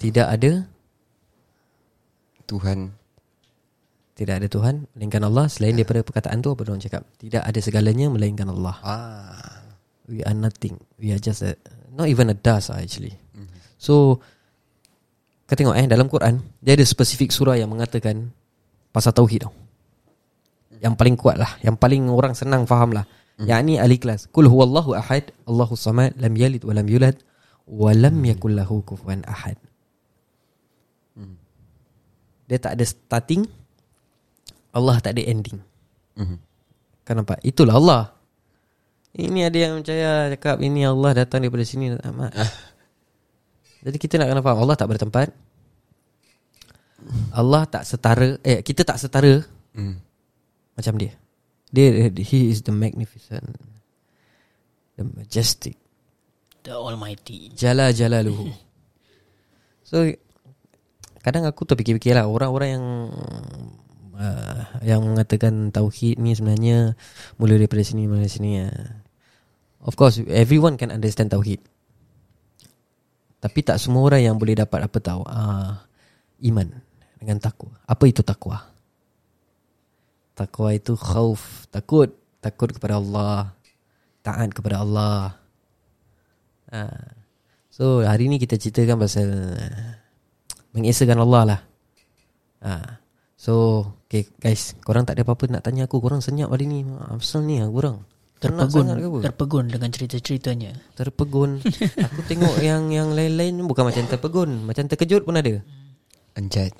Tidak 0.00 0.24
ada 0.24 0.64
Tuhan. 2.48 2.88
Tidak 4.16 4.32
ada 4.32 4.48
Tuhan 4.48 4.88
Melainkan 4.96 5.28
Allah. 5.28 5.44
Selain 5.52 5.76
daripada 5.76 6.00
perkataan 6.00 6.40
tu 6.40 6.56
Apa 6.56 6.64
orang 6.64 6.80
cakap? 6.80 7.04
Tidak 7.20 7.44
ada 7.44 7.60
segalanya 7.60 8.08
Melainkan 8.08 8.48
Allah. 8.48 8.80
Ah. 8.80 9.60
We 10.08 10.24
are 10.24 10.32
nothing. 10.32 10.80
We 10.96 11.12
are 11.12 11.20
just 11.20 11.44
a 11.44 11.60
Not 11.92 12.08
even 12.08 12.32
a 12.32 12.36
dust 12.38 12.72
actually. 12.72 13.12
So 13.76 14.24
Kau 15.44 15.52
tengok 15.52 15.76
eh 15.76 15.84
Dalam 15.84 16.08
Quran 16.08 16.40
Dia 16.64 16.80
ada 16.80 16.84
spesifik 16.88 17.28
surah 17.28 17.60
yang 17.60 17.68
mengatakan 17.68 18.32
Pasal 18.88 19.12
Tauhid 19.12 19.44
tau. 19.44 19.52
Yang 20.80 20.96
paling 20.96 21.16
kuat 21.20 21.36
lah. 21.36 21.60
Yang 21.60 21.76
paling 21.76 22.08
orang 22.08 22.32
senang 22.32 22.64
faham 22.64 22.96
lah 22.96 23.04
Yang 23.34 23.60
ni 23.66 23.74
ahli 23.82 23.98
kelas. 23.98 24.30
Kul 24.30 24.46
huwallahu 24.46 24.94
ahad 24.94 25.34
Allahu 25.50 25.74
samad 25.74 26.14
Lam 26.22 26.38
yalid 26.38 26.62
wa 26.62 26.70
lam 26.70 26.86
yulad 26.86 27.18
Wa 27.66 27.90
lam 27.90 28.22
yakullahu 28.22 28.86
kufuan 28.86 29.26
ahad. 29.26 29.58
Dia 32.44 32.60
tak 32.60 32.76
ada 32.76 32.84
starting 32.84 33.48
Allah 34.74 35.00
tak 35.00 35.16
ada 35.16 35.22
ending. 35.24 35.58
Mhm. 36.18 36.36
Kan 37.06 37.14
nampak? 37.22 37.40
Itulah 37.40 37.78
Allah. 37.78 38.02
Ini 39.14 39.46
ada 39.46 39.58
yang 39.58 39.72
percaya 39.80 40.34
Cakap 40.34 40.58
ini 40.60 40.82
Allah 40.84 41.10
datang 41.14 41.40
daripada 41.40 41.64
sini. 41.64 41.94
Amat. 41.94 42.34
Jadi 43.84 43.96
kita 43.96 44.20
nak 44.20 44.28
kena 44.28 44.42
faham 44.44 44.60
Allah 44.60 44.76
tak 44.76 44.88
bertempat. 44.92 45.28
Allah 47.32 47.68
tak 47.68 47.84
setara 47.84 48.40
Eh 48.44 48.60
kita 48.60 48.84
tak 48.84 49.00
setara 49.00 49.40
Mhm. 49.74 49.96
Macam 50.78 50.94
dia 51.00 51.16
Dia 51.74 52.06
He 52.14 52.54
is 52.54 52.62
the 52.62 52.70
magnificent 52.70 53.58
The 54.94 55.02
majestic 55.02 55.74
The 56.62 56.78
Almighty. 56.78 57.50
Jala 57.58 57.90
jalaluhu 57.90 58.46
So 59.90 60.06
Kadang 61.18 61.50
aku 61.50 61.66
terfikir-fikir 61.66 62.14
lah 62.14 62.30
Orang-orang 62.30 62.70
yang 62.78 62.86
uh, 64.14 64.60
Yang 64.86 65.00
mengatakan 65.02 65.74
Tauhid 65.74 66.22
ni 66.22 66.38
sebenarnya 66.38 66.94
Mula 67.42 67.58
daripada 67.58 67.82
sini 67.82 68.06
Mula 68.06 68.22
dari 68.22 68.30
sini 68.30 68.50
uh. 68.62 68.88
Of 69.82 69.98
course 69.98 70.22
Everyone 70.30 70.78
can 70.78 70.94
understand 70.94 71.34
Tauhid 71.34 71.58
Tapi 73.42 73.60
tak 73.66 73.82
semua 73.82 74.06
orang 74.06 74.22
yang 74.22 74.36
boleh 74.38 74.54
dapat 74.54 74.86
Apa 74.86 74.98
tahu 75.02 75.26
uh, 75.26 75.74
Iman 76.46 76.70
Dengan 77.18 77.42
takwa 77.42 77.74
Apa 77.84 78.04
itu 78.06 78.22
takwa 78.22 78.73
Takwa 80.34 80.74
itu 80.74 80.98
khauf 80.98 81.70
Takut. 81.70 82.10
Takut 82.42 82.70
kepada 82.74 82.98
Allah. 82.98 83.54
Taat 84.20 84.50
kepada 84.50 84.82
Allah. 84.82 85.38
Uh. 86.68 87.06
So 87.70 88.02
hari 88.06 88.30
ni 88.30 88.38
kita 88.38 88.58
ceritakan 88.58 89.02
pasal 89.02 89.26
uh, 89.54 89.90
Mengesakan 90.74 91.22
Allah 91.22 91.42
lah. 91.46 91.60
Ha. 92.66 92.98
So 93.38 93.86
okay, 94.06 94.26
Guys 94.42 94.74
Korang 94.82 95.06
tak 95.06 95.18
ada 95.18 95.22
apa-apa 95.22 95.46
nak 95.50 95.62
tanya 95.62 95.86
aku. 95.86 96.02
Korang 96.02 96.18
senyap 96.18 96.50
hari 96.50 96.66
ni. 96.66 96.82
Asal 97.14 97.46
ni 97.46 97.62
lah 97.62 97.70
korang. 97.70 98.02
Terpegun, 98.44 98.86
terpegun 99.24 99.66
dengan 99.72 99.88
cerita-ceritanya. 99.88 100.76
Terpegun. 100.98 101.64
Aku 102.12 102.20
tengok 102.28 102.60
yang 102.60 102.92
yang 102.92 103.16
lain-lain 103.16 103.56
Bukan 103.64 103.88
macam 103.88 104.04
terpegun. 104.04 104.68
Macam 104.68 104.84
terkejut 104.84 105.24
pun 105.24 105.40
ada. 105.40 105.64
Anjat. 106.36 106.74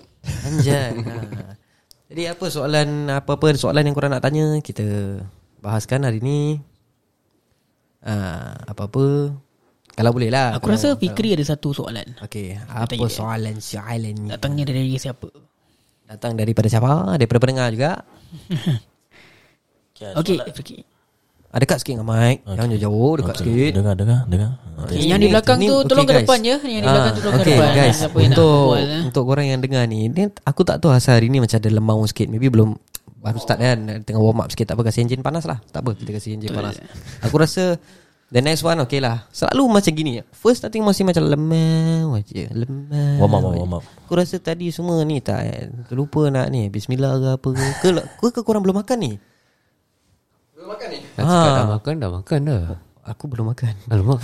Anjay. 0.44 0.92
Ha. 1.04 1.63
Jadi 2.12 2.22
apa 2.28 2.44
soalan 2.52 3.08
Apa-apa 3.08 3.56
soalan 3.56 3.84
yang 3.88 3.96
korang 3.96 4.12
nak 4.12 4.24
tanya 4.24 4.60
Kita 4.60 4.84
bahaskan 5.64 6.04
hari 6.04 6.20
ni. 6.20 6.60
Uh, 8.04 8.52
Apa-apa. 8.68 9.32
Kalau 9.94 10.10
boleh 10.10 10.28
lah 10.28 10.58
Aku 10.58 10.68
rasa 10.68 10.98
Fikri 10.98 11.32
ada 11.32 11.44
satu 11.44 11.72
soalan. 11.72 12.18
Okay 12.20 12.58
Apa 12.68 12.90
tanya 12.92 13.08
dia. 13.08 13.16
soalan 13.16 13.56
soalan 13.62 14.14
ni? 14.14 14.28
Datangnya 14.28 14.64
dari 14.68 14.94
siapa? 15.00 15.28
Datang 16.04 16.36
daripada 16.36 16.68
siapa? 16.68 17.16
Daripada 17.16 17.40
pendengar 17.40 17.72
juga. 17.72 18.04
Okey 20.20 20.38
Fikri 20.52 20.93
ah, 21.54 21.58
Dekat 21.62 21.78
sikit 21.78 21.92
dengan 21.94 22.10
mic. 22.10 22.42
Jangan 22.42 22.68
jauh-jauh 22.68 23.12
Dekat 23.22 23.34
sikit. 23.38 23.70
Dengar, 23.72 23.94
dengar, 23.94 24.20
dengar. 24.26 24.50
Okay, 24.74 24.98
Ni- 24.98 25.06
yang 25.06 25.20
di 25.22 25.30
belakang 25.30 25.56
ni- 25.62 25.70
tu 25.70 25.76
okay, 25.78 25.86
tolong 25.86 26.04
ke 26.04 26.12
guys. 26.12 26.20
depan 26.26 26.38
je. 26.42 26.56
Yang 26.66 26.82
di 26.82 26.88
belakang 26.90 27.12
tu 27.14 27.20
tolong 27.22 27.34
ke 27.34 27.40
okay, 27.40 27.56
depan. 27.56 27.70
guys. 27.72 27.94
Siapa 27.94 28.16
yang 28.18 28.26
nak 28.26 28.34
Untuk 28.34 28.50
berbual, 28.50 28.82
eh? 28.82 29.02
Untuk 29.06 29.22
korang 29.24 29.46
yang 29.46 29.60
dengar 29.62 29.82
ni 29.86 29.98
ni 30.10 30.22
Aku 30.42 30.60
tak 30.60 30.76
tahu 30.78 30.90
asal 30.90 31.14
hari 31.14 31.30
ni 31.30 31.38
Macam 31.38 31.54
ada 31.54 31.70
lemau 31.70 32.02
sikit. 32.04 32.26
Maybe 32.26 32.50
belum 32.50 32.74
Baru 33.16 33.38
start 33.38 33.56
kan 33.56 33.78
Tengah 34.02 34.18
warm 34.18 34.42
up 34.42 34.50
sikit. 34.50 34.66
Tak 34.66 34.74
apa 34.74 34.82
Kasih 34.84 35.06
enjin 35.06 35.22
panas 35.22 35.46
lah. 35.46 35.62
Tak 35.70 35.80
apa 35.80 35.94
Kita 35.94 36.10
kasih 36.10 36.34
enjin 36.34 36.50
panas. 36.50 36.74
Aku 37.22 37.38
rasa 37.38 37.78
The 38.28 38.42
next 38.42 38.66
one 38.66 38.82
okay 38.82 38.98
lah. 38.98 39.30
Selalu 39.30 39.70
macam 39.70 39.92
gini. 39.94 40.18
First 40.34 40.58
starting 40.60 40.82
masih 40.82 41.06
macam 41.06 41.22
lemau 41.22 42.18
aja 42.18 42.50
Lemau. 42.50 43.22
Warm 43.22 43.30
up, 43.30 43.42
warm 43.46 43.74
up. 43.78 43.84
Aku 44.02 44.18
rasa 44.18 44.42
tadi 44.42 44.74
semua 44.74 45.06
ni 45.06 45.22
tak 45.22 45.46
eh, 45.46 45.70
Terlupa 45.86 46.26
nak 46.28 46.50
ni. 46.50 46.66
Bismillah 46.66 47.14
ke 47.14 47.28
apa 47.38 47.48
ke 47.48 47.64
Ke, 47.78 47.88
ke, 47.94 48.26
ke 48.34 48.40
korang 48.42 48.66
Belum 48.66 48.74
makan 48.74 48.98
ni 48.98 49.12
Dah 51.14 51.24
cakap 51.24 51.52
dah 51.54 51.68
makan 51.78 51.94
Dah 51.98 52.10
makan 52.10 52.38
dah 52.46 52.62
Aku 53.04 53.24
belum 53.28 53.52
makan 53.52 53.74
Alamak 53.92 54.20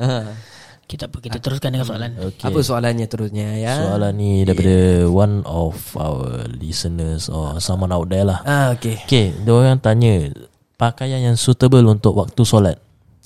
ha. 0.00 0.32
Kita 0.86 1.10
apa 1.10 1.18
kita 1.18 1.42
teruskan 1.42 1.74
dengan 1.74 1.82
soalan. 1.82 2.14
Okay. 2.14 2.46
Apa 2.46 2.62
soalannya 2.62 3.10
terusnya 3.10 3.58
ya 3.58 3.74
Soalan 3.74 4.14
ni 4.14 4.46
daripada 4.46 5.10
one 5.10 5.42
of 5.42 5.74
our 5.98 6.46
listeners 6.62 7.26
or 7.26 7.58
someone 7.58 7.90
out 7.90 8.06
there 8.06 8.22
lah. 8.22 8.38
Ah 8.46 8.70
okay 8.70 9.02
Okay, 9.02 9.34
dia 9.34 9.50
orang 9.50 9.82
tanya 9.82 10.30
pakaian 10.78 11.18
yang 11.18 11.34
suitable 11.34 11.82
untuk 11.90 12.14
waktu 12.14 12.38
solat. 12.46 12.78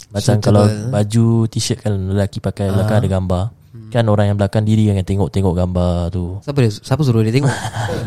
Macam 0.09 0.41
Suitable. 0.41 0.45
kalau 0.49 0.65
baju 0.89 1.27
t-shirt 1.53 1.85
kan 1.85 1.93
lelaki 1.93 2.41
pakai 2.41 2.73
belakang 2.73 3.05
ada 3.05 3.09
gambar. 3.13 3.43
Kan 3.93 4.09
orang 4.09 4.33
yang 4.33 4.39
belakang 4.41 4.65
diri 4.65 4.89
yang 4.89 4.97
tengok-tengok 4.97 5.53
gambar 5.53 6.09
tu. 6.17 6.41
Siapa 6.41 6.59
dia, 6.65 6.73
siapa 6.73 7.03
suruh 7.05 7.21
dia 7.21 7.35
tengok 7.35 7.53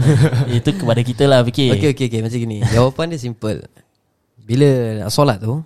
Itu 0.58 0.70
kepada 0.82 1.02
kita 1.06 1.30
lah 1.30 1.46
fikir. 1.46 1.78
Okey 1.78 1.94
okey 1.94 2.06
okey 2.10 2.20
macam 2.26 2.40
gini. 2.42 2.58
Jawapan 2.74 3.14
dia 3.14 3.22
simple. 3.22 3.62
Bila 4.44 5.00
nak 5.04 5.10
solat 5.10 5.40
tu 5.40 5.64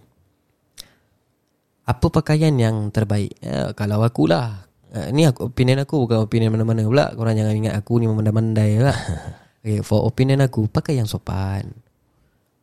apa 1.88 2.06
pakaian 2.12 2.52
yang 2.52 2.92
terbaik? 2.92 3.32
Ya, 3.40 3.72
kalau 3.72 4.04
aku 4.04 4.28
lah. 4.28 4.68
Uh, 4.92 5.08
ni 5.16 5.24
aku 5.24 5.48
opinion 5.52 5.84
aku 5.84 6.04
bukan 6.04 6.28
opinion 6.28 6.52
mana-mana 6.52 6.84
pula. 6.84 7.16
Korang 7.16 7.40
jangan 7.40 7.56
ingat 7.56 7.80
aku 7.80 8.04
ni 8.04 8.06
memandai-mandai 8.12 8.84
lah. 8.84 9.00
Okay, 9.68 9.84
for 9.84 10.08
opinion 10.08 10.40
aku 10.40 10.72
pakai 10.72 10.96
yang 10.96 11.12
sopan. 11.12 11.68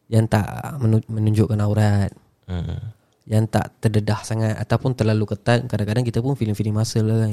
Yang 0.09 0.25
tak 0.33 0.49
menu- 0.81 1.05
menunjukkan 1.05 1.61
aurat. 1.61 2.09
Hmm. 2.49 2.97
Yang 3.29 3.45
tak 3.53 3.67
terdedah 3.77 4.25
sangat 4.25 4.57
ataupun 4.57 4.97
terlalu 4.97 5.37
ketat. 5.37 5.69
Kadang-kadang 5.69 6.01
kita 6.01 6.25
pun 6.25 6.33
feeling-feeling 6.33 6.73
muscle 6.73 7.05
lah 7.05 7.29
kan. 7.29 7.33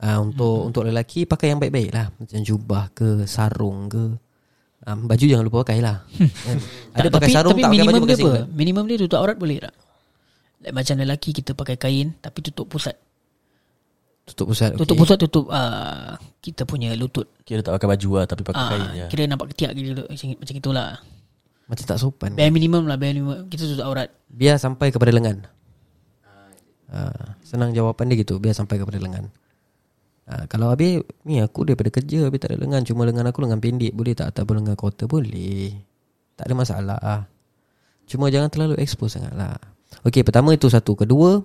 uh, 0.00 0.16
untuk 0.24 0.72
untuk 0.72 0.88
lelaki 0.88 1.28
pakai 1.28 1.52
yang 1.52 1.60
baik-baik 1.60 1.92
lah. 1.92 2.08
Macam 2.16 2.40
jubah 2.40 2.88
ke, 2.96 3.28
sarung 3.28 3.92
ke. 3.92 4.16
Um, 4.84 5.08
baju 5.08 5.24
jangan 5.24 5.44
lupa 5.48 5.64
pakai 5.64 5.80
lah. 5.80 6.04
Kan? 6.12 6.58
Ada 6.92 7.08
Tak, 7.08 7.12
pakai 7.16 7.28
tapi, 7.28 7.32
sarung 7.32 7.52
tapi 7.56 7.62
tak 7.64 7.70
pakai 7.72 7.80
minimum 7.80 7.88
baju 7.88 8.04
dia 8.04 8.04
pakai 8.04 8.14
apa? 8.14 8.20
singlet. 8.20 8.44
Minimum 8.52 8.84
dia 8.84 8.96
tutup 9.00 9.18
aurat 9.24 9.36
boleh 9.40 9.58
tak? 9.64 9.74
Like 10.60 10.74
macam 10.76 10.94
lelaki 11.00 11.30
kita 11.32 11.50
pakai 11.56 11.76
kain 11.80 12.08
tapi 12.20 12.38
tutup 12.44 12.66
pusat. 12.68 12.96
Tutup 14.28 14.52
pusat. 14.52 14.76
Tutup 14.76 14.92
okay. 14.96 15.00
pusat 15.00 15.16
tutup 15.20 15.46
uh, 15.48 16.16
kita 16.44 16.68
punya 16.68 16.92
lutut. 16.96 17.28
Kira 17.48 17.64
tak 17.64 17.80
pakai 17.80 17.88
baju 17.96 18.08
lah 18.20 18.24
tapi 18.28 18.42
pakai 18.44 18.60
Ah, 18.60 18.68
kain 18.72 18.84
je. 18.92 19.06
kira 19.08 19.22
nampak 19.24 19.52
ketiak 19.56 19.72
gitu 19.72 20.04
macam 20.04 20.26
macam 20.36 20.54
itulah. 20.56 20.88
Macam 21.64 21.84
tak 21.88 21.96
sopan. 21.96 22.30
Bare 22.36 22.52
minimum 22.52 22.84
lah, 22.84 23.00
bare 23.00 23.16
minimum. 23.16 23.48
Kita 23.48 23.64
tutup 23.64 23.88
aurat. 23.88 24.12
Biar 24.28 24.60
sampai 24.60 24.92
kepada 24.92 25.12
lengan. 25.16 25.48
Uh, 26.92 27.24
senang 27.40 27.72
jawapan 27.72 28.12
dia 28.12 28.20
gitu. 28.20 28.36
Biar 28.36 28.52
sampai 28.52 28.76
kepada 28.76 29.00
lengan. 29.00 29.32
Uh, 30.24 30.44
kalau 30.48 30.72
habis 30.72 31.04
ni 31.28 31.40
aku 31.44 31.68
daripada 31.68 31.92
kerja 31.92 32.28
habis 32.28 32.40
tak 32.40 32.56
ada 32.56 32.64
lengan 32.64 32.80
cuma 32.80 33.04
lengan 33.04 33.28
aku 33.28 33.44
lengan 33.44 33.60
pendek 33.60 33.92
boleh 33.92 34.16
tak 34.16 34.32
ataupun 34.32 34.64
lengan 34.64 34.76
quarter 34.76 35.04
boleh. 35.04 35.76
Tak 36.34 36.48
ada 36.48 36.54
masalah. 36.56 37.28
Cuma 38.08 38.32
jangan 38.32 38.48
terlalu 38.48 38.80
expose 38.80 39.20
sangat 39.20 39.36
lah. 39.36 39.56
Okey, 40.02 40.26
pertama 40.26 40.50
itu 40.56 40.66
satu. 40.66 40.96
Kedua, 40.96 41.38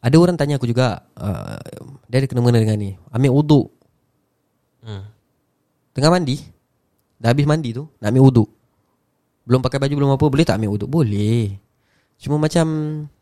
ada 0.00 0.16
orang 0.16 0.38
tanya 0.38 0.56
aku 0.56 0.70
juga 0.70 1.04
uh, 1.18 1.58
dia 2.06 2.22
ada 2.22 2.26
kena-mena 2.30 2.62
dengan 2.62 2.78
ni. 2.78 2.90
Ambil 3.10 3.34
uduk 3.34 3.78
Hmm. 4.78 5.04
Tengah 5.92 6.08
mandi 6.14 6.38
Dah 7.18 7.34
habis 7.34 7.44
mandi 7.44 7.74
tu 7.74 7.90
Nak 7.98 8.14
ambil 8.14 8.30
uduk 8.30 8.48
Belum 9.42 9.60
pakai 9.60 9.82
baju 9.82 9.94
belum 9.98 10.10
apa 10.14 10.24
Boleh 10.30 10.46
tak 10.46 10.56
ambil 10.62 10.78
uduk? 10.78 10.88
Boleh 10.88 11.58
Cuma 12.16 12.38
macam 12.38 12.66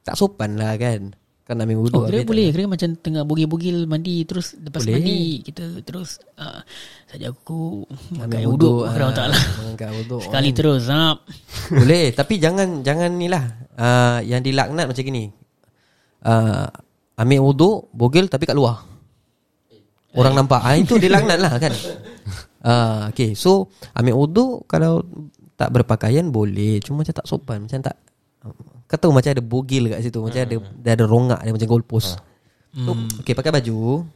Tak 0.04 0.14
sopan 0.20 0.60
lah 0.60 0.76
kan 0.76 1.16
Kan 1.46 1.62
ambil 1.62 1.78
uduk 1.78 2.02
Oh, 2.02 2.10
kira 2.10 2.26
boleh. 2.26 2.50
Kira 2.50 2.66
macam 2.66 2.90
tengah 2.98 3.22
bugil-bugil 3.22 3.86
mandi 3.86 4.26
terus 4.26 4.58
lepas 4.58 4.82
Boleh. 4.82 4.98
mandi 4.98 5.18
kita 5.46 5.78
terus 5.86 6.18
uh, 6.42 6.58
saja 7.06 7.30
aku 7.30 7.86
ambil 8.18 8.50
uduk 8.50 8.82
ah, 8.82 8.90
kerana 8.90 9.12
tak 9.14 9.26
lah. 9.30 9.42
Mengangkat 9.62 9.90
uduk 10.02 10.20
Sekali 10.26 10.50
terus 10.50 10.90
zap. 10.90 11.22
Boleh 11.70 12.10
Tapi 12.10 12.34
jangan 12.42 12.82
Jangan 12.82 13.10
ni 13.14 13.30
lah 13.30 13.46
uh, 13.78 14.18
Yang 14.26 14.50
dilaknat 14.50 14.90
macam 14.90 15.02
gini 15.06 15.30
uh, 16.26 16.66
Ambil 17.14 17.40
uduk 17.46 17.94
Bogel 17.94 18.26
tapi 18.26 18.42
kat 18.42 18.58
luar 18.58 18.82
Orang 20.18 20.34
nampak 20.34 20.66
ah, 20.66 20.74
Itu 20.74 20.98
dilaknat 21.04 21.38
lah 21.38 21.62
kan 21.62 21.70
uh, 22.66 23.00
Okay 23.14 23.38
so 23.38 23.70
Ambil 23.94 24.18
uduk 24.18 24.66
Kalau 24.66 24.98
Tak 25.54 25.70
berpakaian 25.70 26.26
Boleh 26.34 26.82
Cuma 26.82 27.06
macam 27.06 27.14
tak 27.14 27.26
sopan 27.30 27.70
Macam 27.70 27.86
tak 27.86 27.94
Kau 28.86 28.98
tahu 28.98 29.10
macam 29.10 29.30
ada 29.34 29.42
bogil 29.42 29.90
kat 29.90 29.98
situ 29.98 30.22
Macam 30.22 30.40
ada 30.46 30.56
Dia 30.62 30.90
ada 30.94 31.04
rongak 31.04 31.40
dia 31.42 31.50
Macam 31.50 31.68
goalpost. 31.68 32.22
So, 32.70 32.94
Okay 33.22 33.34
pakai 33.34 33.50
baju 33.50 34.06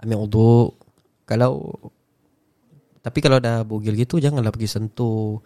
Ambil 0.00 0.18
uduk. 0.24 0.70
Kalau 1.28 1.76
Tapi 3.04 3.18
kalau 3.20 3.38
dah 3.40 3.60
bogil 3.62 3.92
gitu 3.92 4.16
Janganlah 4.16 4.48
pergi 4.48 4.68
sentuh. 4.68 5.40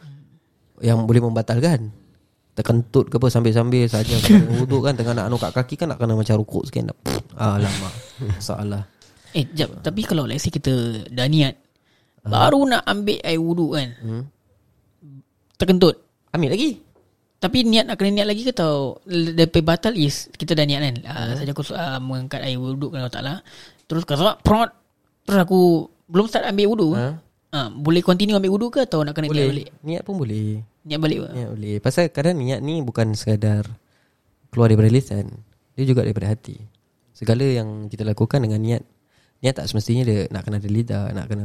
Yang 0.81 0.99
boleh 1.05 1.23
membatalkan. 1.23 1.91
Terkentut 2.55 3.11
ke 3.11 3.19
apa 3.19 3.27
Sambil-sambil 3.27 3.91
saja. 3.91 4.15
Uduk 4.63 4.87
kan 4.87 4.95
Tengah 4.95 5.19
nak 5.19 5.27
anu 5.27 5.37
kat 5.39 5.51
kaki 5.51 5.75
kan 5.75 5.91
Nak 5.91 5.99
kena 5.99 6.15
macam 6.15 6.39
rukuk 6.39 6.67
sikit. 6.71 6.91
Nak, 6.91 6.99
Alamak 7.35 7.95
Masalah. 8.23 8.87
Eh, 9.31 9.47
jap. 9.55 9.83
Tapi 9.83 10.03
kalau 10.03 10.27
let's 10.27 10.43
say 10.43 10.51
kita 10.51 11.07
dah 11.07 11.27
niat 11.31 11.55
baru 12.21 12.69
nak 12.69 12.83
ambil 12.85 13.17
air 13.25 13.41
wuduk 13.41 13.79
kan. 13.79 13.89
Hmm. 14.03 14.23
Terkentut. 15.57 15.97
Ambil 16.35 16.53
lagi 16.53 16.90
Tapi 17.41 17.65
niat 17.65 17.89
nak 17.89 17.97
kena 17.97 18.21
niat 18.21 18.29
lagi 18.29 18.45
ke 18.45 18.53
tau? 18.53 19.01
Daripada 19.09 19.65
batal 19.65 19.97
is 19.97 20.29
Kita 20.37 20.53
dah 20.53 20.69
niat 20.69 20.81
kan? 20.85 20.97
Uh, 21.09 21.33
Saja 21.41 21.51
aku 21.57 21.65
uh, 21.73 21.97
mengangkat 21.97 22.45
air 22.45 22.61
wuduk 22.61 22.93
Kalau 22.93 23.09
tak 23.09 23.25
lah 23.25 23.41
Terus 23.89 24.05
kalau 24.05 24.37
prot 24.45 24.69
Terus 25.25 25.41
aku 25.41 25.89
Belum 26.05 26.29
start 26.29 26.45
ambil 26.53 26.69
wuduk 26.69 26.93
Ha? 27.01 27.17
uh, 27.57 27.69
Boleh 27.73 28.05
continue 28.05 28.37
ambil 28.37 28.53
wuduk 28.53 28.77
ke 28.77 28.81
Atau 28.85 29.01
nak 29.09 29.17
kena 29.17 29.33
niat 29.33 29.33
balik? 29.33 29.49
Boleh 29.49 29.67
Niat 29.89 30.03
pun 30.05 30.15
boleh. 30.21 30.49
Niat 30.85 31.01
balik? 31.01 31.19
Niat 31.33 31.49
boleh. 31.57 31.75
Pasal 31.81 32.13
kadang 32.13 32.37
niat 32.37 32.61
ni 32.61 32.85
Bukan 32.85 33.17
sekadar 33.17 33.65
Keluar 34.53 34.69
daripada 34.69 34.93
lisan. 34.93 35.33
Dia 35.81 35.85
juga 35.89 36.05
daripada 36.05 36.29
hati. 36.29 36.61
Segala 37.17 37.47
yang 37.49 37.89
kita 37.89 38.05
lakukan 38.05 38.45
dengan 38.45 38.61
niat 38.61 38.85
Niat 39.41 39.57
tak 39.57 39.65
semestinya 39.65 40.05
dia 40.05 40.29
Nak 40.29 40.45
kena 40.45 40.61
ada 40.61 40.69
lidah 40.69 41.05
Nak 41.17 41.25
kena 41.25 41.45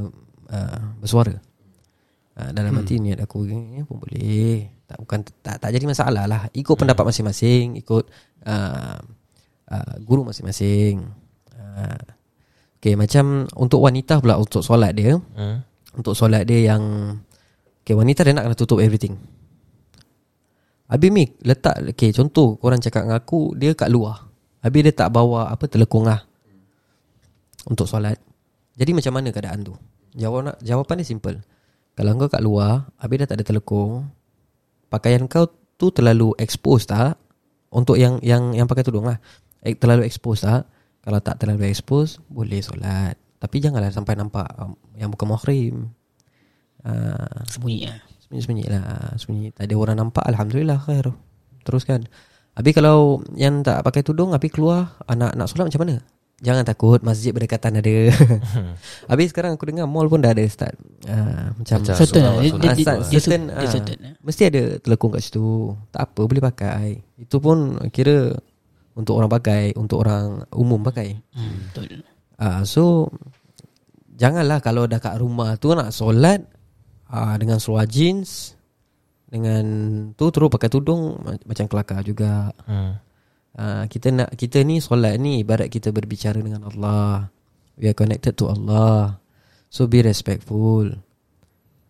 uh, 0.52 0.80
Bersuara 1.00 1.40
uh, 2.40 2.50
Dalam 2.52 2.76
hati 2.80 3.00
niat 3.00 3.20
aku 3.24 3.44
ni 3.48 3.82
pun 3.84 4.00
boleh. 4.00 4.72
Tak 4.86 4.98
bukan 5.02 5.20
tak 5.42 5.58
tak 5.60 5.70
jadi 5.74 5.86
masalah 5.90 6.30
lah. 6.30 6.42
Ikut 6.54 6.76
pendapat 6.78 7.10
masing-masing 7.10 7.80
ikut 7.82 8.06
uh, 8.46 9.00
uh, 9.72 9.96
guru 10.06 10.28
masing-masing. 10.28 11.04
Uh, 11.56 12.04
okay 12.78 12.94
macam 12.94 13.50
untuk 13.58 13.82
wanita 13.82 14.22
pula 14.22 14.38
untuk 14.38 14.62
solat 14.62 14.94
dia 14.94 15.18
Hmm. 15.18 15.66
untuk 15.98 16.14
solat 16.14 16.46
dia 16.46 16.76
yang 16.76 16.84
Okay 17.86 17.94
wanita 17.94 18.26
dia 18.26 18.34
nak 18.34 18.50
kena 18.50 18.58
tutup 18.58 18.82
everything. 18.82 19.14
Habis 20.86 21.10
Mik 21.10 21.30
letak 21.42 21.82
Okay 21.98 22.14
contoh 22.14 22.62
Korang 22.62 22.78
cakap 22.78 23.10
dengan 23.10 23.18
aku 23.18 23.58
Dia 23.58 23.74
kat 23.74 23.90
luar. 23.90 24.30
Habis 24.62 24.86
dia 24.86 24.94
tak 24.94 25.10
bawa 25.10 25.50
Apa 25.50 25.66
telekung 25.66 26.06
lah 26.06 26.22
Untuk 27.66 27.90
solat. 27.90 28.22
Jadi 28.78 28.94
macam 28.94 29.18
mana 29.18 29.34
keadaan 29.34 29.66
tu? 29.66 29.74
Jawab, 30.14 30.62
Jawapan 30.62 31.02
dia 31.02 31.10
simple 31.10 31.42
Kalau 31.96 32.12
kau 32.20 32.28
kat 32.28 32.44
luar 32.44 32.92
Habis 33.00 33.24
dah 33.24 33.28
tak 33.32 33.38
ada 33.42 33.46
telekung 33.48 34.12
Pakaian 34.92 35.26
kau 35.26 35.48
tu 35.76 35.92
terlalu 35.92 36.36
expose 36.40 36.88
tak? 36.88 37.20
Untuk 37.72 38.00
yang 38.00 38.20
yang 38.24 38.56
yang 38.56 38.68
pakai 38.68 38.88
tudung 38.88 39.08
lah. 39.08 39.20
Eh, 39.60 39.76
Terlalu 39.76 40.08
expose 40.08 40.48
tak? 40.48 40.68
Kalau 41.04 41.20
tak 41.20 41.40
terlalu 41.40 41.68
expose 41.72 42.20
Boleh 42.28 42.60
solat. 42.64 43.20
Tapi 43.40 43.60
janganlah 43.60 43.92
sampai 43.92 44.16
nampak 44.16 44.48
um, 44.60 44.76
Yang 44.96 45.10
bukan 45.16 45.28
muhrim. 45.36 45.76
Uh, 46.86 47.44
Sembunyi 47.48 47.92
lah 47.92 48.00
Sembunyi-sembunyi 48.24 48.66
lah. 48.72 49.16
Sembunyi. 49.20 49.48
Tak 49.56 49.64
ada 49.68 49.76
orang 49.76 49.98
nampak 50.00 50.24
Alhamdulillah 50.24 50.80
khair. 50.84 51.12
Teruskan. 51.68 52.08
Habis 52.56 52.74
kalau 52.76 53.20
Yang 53.36 53.68
tak 53.68 53.84
pakai 53.84 54.04
tudung 54.04 54.32
Habis 54.32 54.52
keluar 54.52 54.96
Anak 55.08 55.36
nak 55.36 55.48
solat 55.52 55.68
macam 55.72 55.84
mana 55.88 56.15
Jangan 56.38 56.64
takut 56.64 57.00
Masjid 57.00 57.32
berdekatan 57.32 57.80
ada. 57.80 57.96
Habis 59.10 59.32
sekarang 59.32 59.56
aku 59.56 59.66
dengar 59.66 59.86
Mall 59.86 60.06
pun 60.06 60.20
dah 60.20 60.30
ada 60.30 60.44
start 60.44 60.76
uh, 61.06 61.56
Macam 61.56 61.80
Macam 61.80 61.96
Certain 61.96 62.22
lah 62.22 62.34
Dia- 62.38 62.52
solat- 62.52 62.60
dia- 62.60 62.68
Ah, 62.68 62.76
dia- 62.76 62.84
start 62.84 62.98
dia 63.02 63.20
certain, 63.20 63.42
dia 63.46 63.56
ah, 63.58 63.72
certain, 63.72 64.00
eh. 64.02 64.14
Mesti 64.20 64.42
ada 64.46 64.62
telekung 64.78 65.10
kat 65.10 65.22
situ. 65.22 65.48
Tak 65.90 66.02
apa 66.06 66.22
boleh 66.22 66.44
pakai. 66.44 66.88
Itu 67.18 67.40
pun 67.40 67.58
kira 67.88 68.36
Untuk 68.94 69.16
orang 69.16 69.32
pakai 69.32 69.72
Untuk 69.74 69.98
orang 69.98 70.44
umum 70.52 70.80
pakai. 70.82 71.16
Hmm, 71.32 71.72
Betul. 71.72 72.04
Uh, 72.36 72.62
So 72.64 73.08
Janganlah 74.12 74.60
kalau 74.60 74.86
dah 74.86 74.98
kat 74.98 75.16
rumah 75.16 75.56
tu 75.56 75.72
Nak 75.72 75.90
solat 75.90 76.44
uh, 77.08 77.36
Dengan 77.36 77.58
seluar 77.58 77.84
jeans 77.86 78.60
Dengan 79.26 79.64
tu 80.12 80.28
terus 80.30 80.48
pakai 80.48 80.68
tudung 80.68 81.16
ma- 81.18 81.40
Macam 81.42 81.66
kelakar 81.66 82.00
juga. 82.02 82.52
Hmm. 82.64 83.00
Uh, 83.56 83.84
Kita 83.88 84.12
nak 84.12 84.36
Kita 84.36 84.62
ni 84.62 84.84
solat 84.84 85.16
ni 85.18 85.42
Ibarat 85.42 85.72
kita 85.72 85.90
berbicara 85.96 86.40
dengan 86.40 86.68
Allah. 86.68 87.32
We 87.76 87.92
are 87.92 87.98
connected 87.98 88.40
to 88.40 88.52
Allah. 88.52 89.20
So 89.68 89.88
be 89.88 90.00
respectful. 90.00 90.96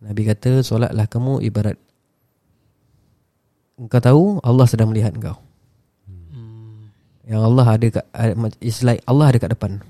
Nabi 0.02 0.22
kata 0.26 0.62
Solatlah 0.66 1.06
kamu 1.06 1.42
ibarat 1.46 1.78
Engkau 3.76 4.00
tahu 4.00 4.24
Allah 4.40 4.64
sedang 4.64 4.88
melihat 4.88 5.12
engkau. 5.12 5.36
Yang 7.26 7.42
Allah 7.42 7.66
ada 7.66 7.86
kat 7.90 8.04
It's 8.62 8.80
like 8.86 9.04
Allah 9.04 9.34
ada 9.34 9.38
kat 9.42 9.52
depan 9.52 9.84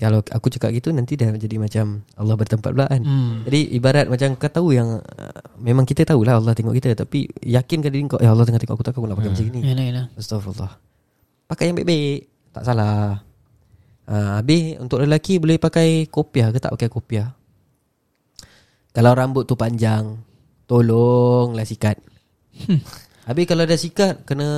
Kalau 0.00 0.24
aku 0.24 0.48
cakap 0.48 0.72
gitu 0.72 0.88
Nanti 0.96 1.12
dah 1.12 1.28
jadi 1.36 1.60
macam 1.60 2.00
Allah 2.16 2.32
bertempat 2.32 2.72
pula 2.72 2.88
kan. 2.88 3.04
Hmm. 3.04 3.44
Jadi 3.44 3.76
ibarat 3.76 4.08
macam 4.08 4.32
kau 4.40 4.48
tahu 4.48 4.72
yang 4.72 4.96
uh, 4.96 5.40
Memang 5.60 5.84
kita 5.84 6.08
tahulah 6.08 6.40
Allah 6.40 6.56
tengok 6.56 6.72
kita 6.72 6.96
Tapi 6.96 7.28
yakinkan 7.44 7.92
diri 7.92 8.08
kau 8.08 8.16
Ya 8.16 8.32
Allah 8.32 8.48
tengah 8.48 8.56
tengok 8.64 8.80
aku 8.80 8.84
takkan 8.88 9.04
aku 9.04 9.08
nak 9.12 9.16
pakai 9.20 9.30
macam 9.36 9.46
ni. 9.52 9.60
Yalah 9.60 9.84
yalah 9.84 10.04
Astagfirullah 10.16 10.72
Pakai 11.52 11.64
yang 11.68 11.76
baik-baik 11.76 12.20
Tak 12.56 12.62
salah. 12.64 13.20
Ha, 14.08 14.14
Habis 14.40 14.80
untuk 14.80 15.04
lelaki 15.04 15.36
boleh 15.36 15.60
pakai 15.60 16.08
kopiah 16.08 16.48
ke 16.48 16.58
tak 16.58 16.72
pakai 16.72 16.88
kopiah? 16.88 17.28
Kalau 18.96 19.12
rambut 19.12 19.44
tu 19.44 19.52
panjang 19.52 20.16
Tolonglah 20.64 21.68
sikat. 21.68 22.00
Habis 23.28 23.44
kalau 23.44 23.68
dah 23.68 23.76
sikat 23.76 24.24
Kena 24.24 24.48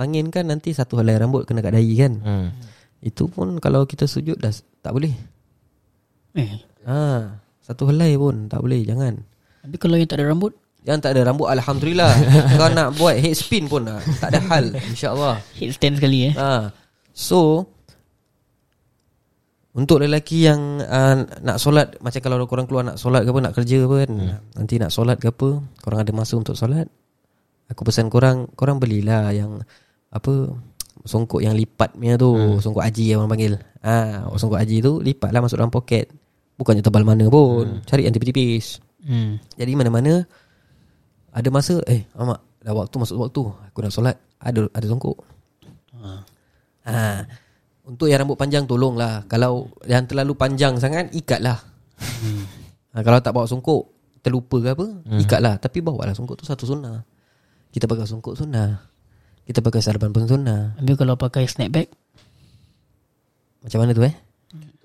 angin 0.00 0.32
kan 0.32 0.48
Nanti 0.48 0.72
satu 0.72 0.96
helai 1.04 1.20
rambut 1.20 1.44
Kena 1.44 1.60
kat 1.60 1.76
dahi 1.76 1.94
kan. 2.00 2.14
Hmm. 2.24 2.48
Itu 3.06 3.30
pun 3.30 3.62
kalau 3.62 3.86
kita 3.86 4.10
sujud 4.10 4.34
dah 4.42 4.50
Tak 4.82 4.90
boleh. 4.90 5.14
Eh. 6.34 6.58
Ha, 6.90 7.38
Satu 7.62 7.86
helai 7.86 8.18
pun 8.18 8.50
Tak 8.50 8.58
boleh 8.66 8.82
Jangan. 8.82 9.14
Tapi 9.62 9.76
kalau 9.78 9.94
yang 9.94 10.10
tak 10.10 10.18
ada 10.18 10.34
rambut? 10.34 10.52
Yang 10.82 10.98
tak 11.06 11.10
ada 11.14 11.20
rambut 11.30 11.46
Alhamdulillah. 11.46 12.12
Kau 12.58 12.66
nak 12.74 12.98
buat 12.98 13.14
head 13.14 13.38
spin 13.38 13.70
pun 13.70 13.86
lah 13.86 14.02
Tak 14.18 14.34
ada 14.34 14.40
hal 14.50 14.74
InsyaAllah. 14.74 15.38
Headstand 15.54 16.02
sekali 16.02 16.30
eh. 16.30 16.34
Ha. 16.34 16.74
So 17.14 17.70
Untuk 19.70 20.02
lelaki 20.02 20.50
yang 20.50 20.82
uh, 20.82 21.22
Nak 21.46 21.62
solat 21.62 21.94
Macam 22.02 22.18
kalau 22.18 22.42
korang 22.50 22.66
keluar 22.66 22.82
Nak 22.82 22.98
solat 22.98 23.22
ke 23.22 23.30
apa 23.30 23.40
Nak 23.46 23.54
kerja 23.54 23.86
apa 23.86 23.94
kan 24.02 24.10
hmm. 24.18 24.38
Nanti 24.58 24.74
nak 24.82 24.90
solat 24.90 25.22
ke 25.22 25.30
apa 25.30 25.62
Korang 25.78 26.02
ada 26.02 26.10
masa 26.10 26.34
untuk 26.34 26.58
solat? 26.58 26.90
Aku 27.70 27.86
pesan 27.86 28.10
korang 28.10 28.50
Korang 28.58 28.82
belilah 28.82 29.30
yang 29.30 29.62
Apa 30.10 30.54
Songkok 31.06 31.40
yang 31.40 31.54
lipat 31.54 31.94
punya 31.94 32.18
tu 32.18 32.34
hmm. 32.34 32.58
Songkok 32.58 32.82
haji 32.82 33.14
yang 33.14 33.24
orang 33.24 33.32
panggil 33.32 33.52
ah, 33.86 34.26
ha, 34.26 34.34
Songkok 34.36 34.58
haji 34.58 34.82
tu 34.82 34.98
Lipat 35.00 35.30
lah 35.30 35.40
masuk 35.40 35.56
dalam 35.56 35.70
poket 35.70 36.10
Bukannya 36.58 36.82
tebal 36.82 37.06
mana 37.06 37.30
pun 37.30 37.80
hmm. 37.80 37.86
Cari 37.86 38.04
yang 38.04 38.12
tipis-tipis 38.12 38.82
Hmm 39.06 39.38
jadi 39.54 39.72
mana-mana 39.78 40.26
ada 41.36 41.48
masa 41.52 41.76
eh 41.84 42.08
amak 42.16 42.40
dah 42.64 42.72
waktu 42.72 42.96
masuk 42.96 43.16
waktu 43.20 43.40
aku 43.68 43.78
nak 43.84 43.92
solat 43.92 44.16
ada 44.40 44.64
ada 44.72 44.86
songkok. 44.88 45.20
Ha. 46.86 47.22
Untuk 47.86 48.08
yang 48.08 48.24
rambut 48.24 48.40
panjang 48.40 48.64
tolonglah 48.64 49.28
kalau 49.28 49.68
yang 49.84 50.08
terlalu 50.08 50.32
panjang 50.32 50.80
sangat 50.80 51.12
ikatlah. 51.12 51.60
Ha, 52.96 53.04
kalau 53.04 53.20
tak 53.20 53.36
bawa 53.36 53.44
songkok 53.44 53.92
terlupa 54.24 54.58
ke 54.58 54.68
apa 54.72 54.86
ikatlah 55.20 55.54
tapi 55.60 55.84
bawalah 55.84 56.16
songkok 56.16 56.40
tu 56.40 56.48
satu 56.48 56.64
sunnah. 56.64 57.04
Kita 57.68 57.84
pakai 57.84 58.08
songkok 58.08 58.32
sunnah. 58.32 58.95
Kita 59.46 59.62
pakai 59.62 59.78
sarban 59.78 60.10
pun 60.10 60.26
sunnah. 60.26 60.74
Habis 60.82 60.94
kalau 60.98 61.14
pakai 61.14 61.46
snapback 61.46 61.86
Macam 63.62 63.78
mana 63.78 63.94
tu 63.94 64.02
eh? 64.02 64.14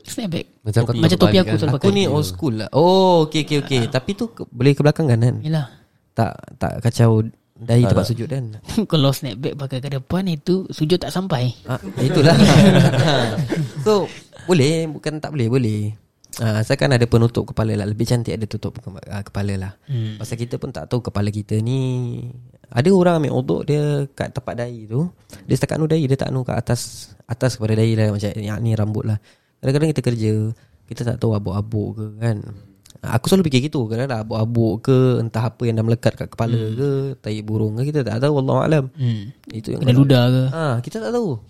Snapback 0.05 0.45
Macam 0.61 0.81
kau 0.85 0.93
Macam 0.93 1.17
topi 1.17 1.37
aku 1.41 1.49
kan. 1.49 1.57
selalu 1.57 1.73
Aku 1.73 1.77
pakai 1.81 1.89
ni 1.97 2.03
old 2.05 2.27
school 2.29 2.53
lah. 2.61 2.69
Oh 2.77 3.25
okey 3.25 3.41
okey 3.49 3.57
okey. 3.65 3.81
Tapi 3.89 4.13
tu 4.13 4.29
ke, 4.29 4.45
boleh 4.45 4.77
ke 4.77 4.85
belakang 4.85 5.09
kanan. 5.09 5.41
Yelah 5.41 5.65
Tak 6.13 6.61
tak 6.61 6.77
kacau 6.85 7.25
dahi 7.61 7.85
tempat 7.89 8.05
sujud 8.05 8.29
kan. 8.29 8.45
Kalau 8.91 9.09
snapback 9.09 9.57
pakai 9.57 9.79
ke 9.81 9.89
depan 9.97 10.29
Itu 10.29 10.69
sujud 10.69 11.01
tak 11.01 11.09
sampai 11.09 11.57
Ah, 11.65 11.81
itulah. 11.97 12.37
so 13.85 14.05
boleh 14.45 14.85
bukan 14.89 15.17
tak 15.17 15.33
boleh 15.33 15.49
boleh. 15.49 15.81
Ah, 16.39 16.63
asalkan 16.63 16.95
ada 16.95 17.03
penutup 17.03 17.43
kepala 17.43 17.75
lah. 17.75 17.83
Lebih 17.83 18.07
cantik 18.07 18.31
ada 18.31 18.47
tutup 18.47 18.79
ke- 18.79 18.87
ah, 19.11 19.19
kepala 19.19 19.53
lah. 19.59 19.71
Hmm. 19.91 20.15
Pasal 20.15 20.39
kita 20.39 20.55
pun 20.55 20.71
tak 20.71 20.87
tahu 20.87 21.03
kepala 21.03 21.27
kita 21.27 21.59
ni. 21.59 22.23
Ada 22.71 22.87
orang 22.87 23.19
ambil 23.19 23.35
uduk 23.35 23.61
dia 23.67 24.07
kat 24.15 24.31
tempat 24.31 24.55
dahi 24.55 24.87
tu. 24.87 25.11
Dia 25.43 25.59
setakat 25.59 25.75
anu 25.75 25.91
dahi 25.91 26.07
Dia 26.07 26.15
tak 26.15 26.31
anu 26.31 26.47
kat 26.47 26.55
atas 26.55 27.11
Atas 27.27 27.59
kepada 27.59 27.75
dahi 27.75 27.99
lah. 27.99 28.15
Macam 28.15 28.31
yang 28.31 28.63
ni 28.63 28.71
rambut 28.71 29.03
lah. 29.03 29.19
Kadang-kadang 29.59 29.91
kita 29.91 30.01
kerja 30.01 30.31
Kita 30.87 31.01
tak 31.03 31.17
tahu 31.19 31.35
abuk-abuk 31.35 31.99
ke 31.99 32.05
kan. 32.23 32.37
Ah, 33.03 33.19
Aku 33.19 33.27
selalu 33.27 33.51
fikir 33.51 33.67
gitu. 33.67 33.91
Kadang-kadang 33.91 34.23
abuk-abuk 34.23 34.87
ke 34.87 34.97
Entah 35.19 35.51
apa 35.51 35.61
yang 35.67 35.75
dah 35.75 35.83
melekat 35.83 36.15
kat 36.15 36.31
kepala 36.31 36.55
hmm. 36.55 36.75
ke 36.79 36.89
Tai 37.19 37.35
burung 37.43 37.75
ke 37.75 37.91
Kita 37.91 38.07
tak 38.07 38.23
tahu. 38.23 38.39
Wallahualam 38.39 38.87
Hmm. 38.95 39.35
Itu 39.51 39.75
yang 39.75 39.83
Kena 39.83 39.91
ludah 39.91 40.23
ke? 40.31 40.43
Ah, 40.55 40.75
kita 40.79 41.03
tak 41.03 41.11
tahu. 41.11 41.43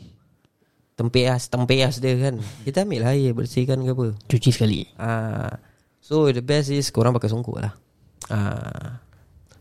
Tempeas, 1.00 1.48
tempeas 1.48 1.98
dia 1.98 2.14
kan. 2.20 2.36
Kita 2.68 2.84
ambil 2.84 3.08
lah 3.08 3.16
air 3.16 3.32
bersihkan 3.32 3.82
ke 3.82 3.92
apa. 3.96 4.08
Cuci 4.28 4.50
sekali 4.52 4.86
Ah. 5.00 5.56
So 6.02 6.28
the 6.30 6.44
best 6.44 6.74
is 6.74 6.90
korang 6.92 7.16
pakai 7.16 7.32
songkok 7.32 7.58
lah. 7.62 7.74
Ah. 8.28 9.00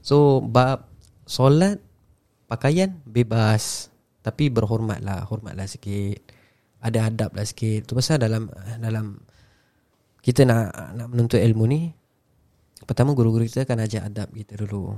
So 0.03 0.41
bab 0.43 0.89
solat 1.25 1.79
pakaian 2.51 2.99
bebas 3.07 3.93
tapi 4.21 4.51
berhormat 4.51 5.01
lah, 5.01 5.25
hormat 5.29 5.55
lah 5.55 5.71
sikit. 5.71 6.19
Ada 6.83 7.13
adab 7.13 7.37
lah 7.37 7.47
sikit. 7.47 7.87
Tu 7.87 7.93
pasal 7.95 8.19
dalam 8.19 8.51
dalam 8.81 9.21
kita 10.21 10.45
nak 10.45 10.97
nak 10.97 11.07
menuntut 11.09 11.41
ilmu 11.41 11.65
ni 11.65 11.89
pertama 12.85 13.15
guru-guru 13.15 13.47
kita 13.47 13.65
akan 13.65 13.87
ajar 13.87 14.11
adab 14.11 14.29
kita 14.35 14.59
dulu. 14.61 14.93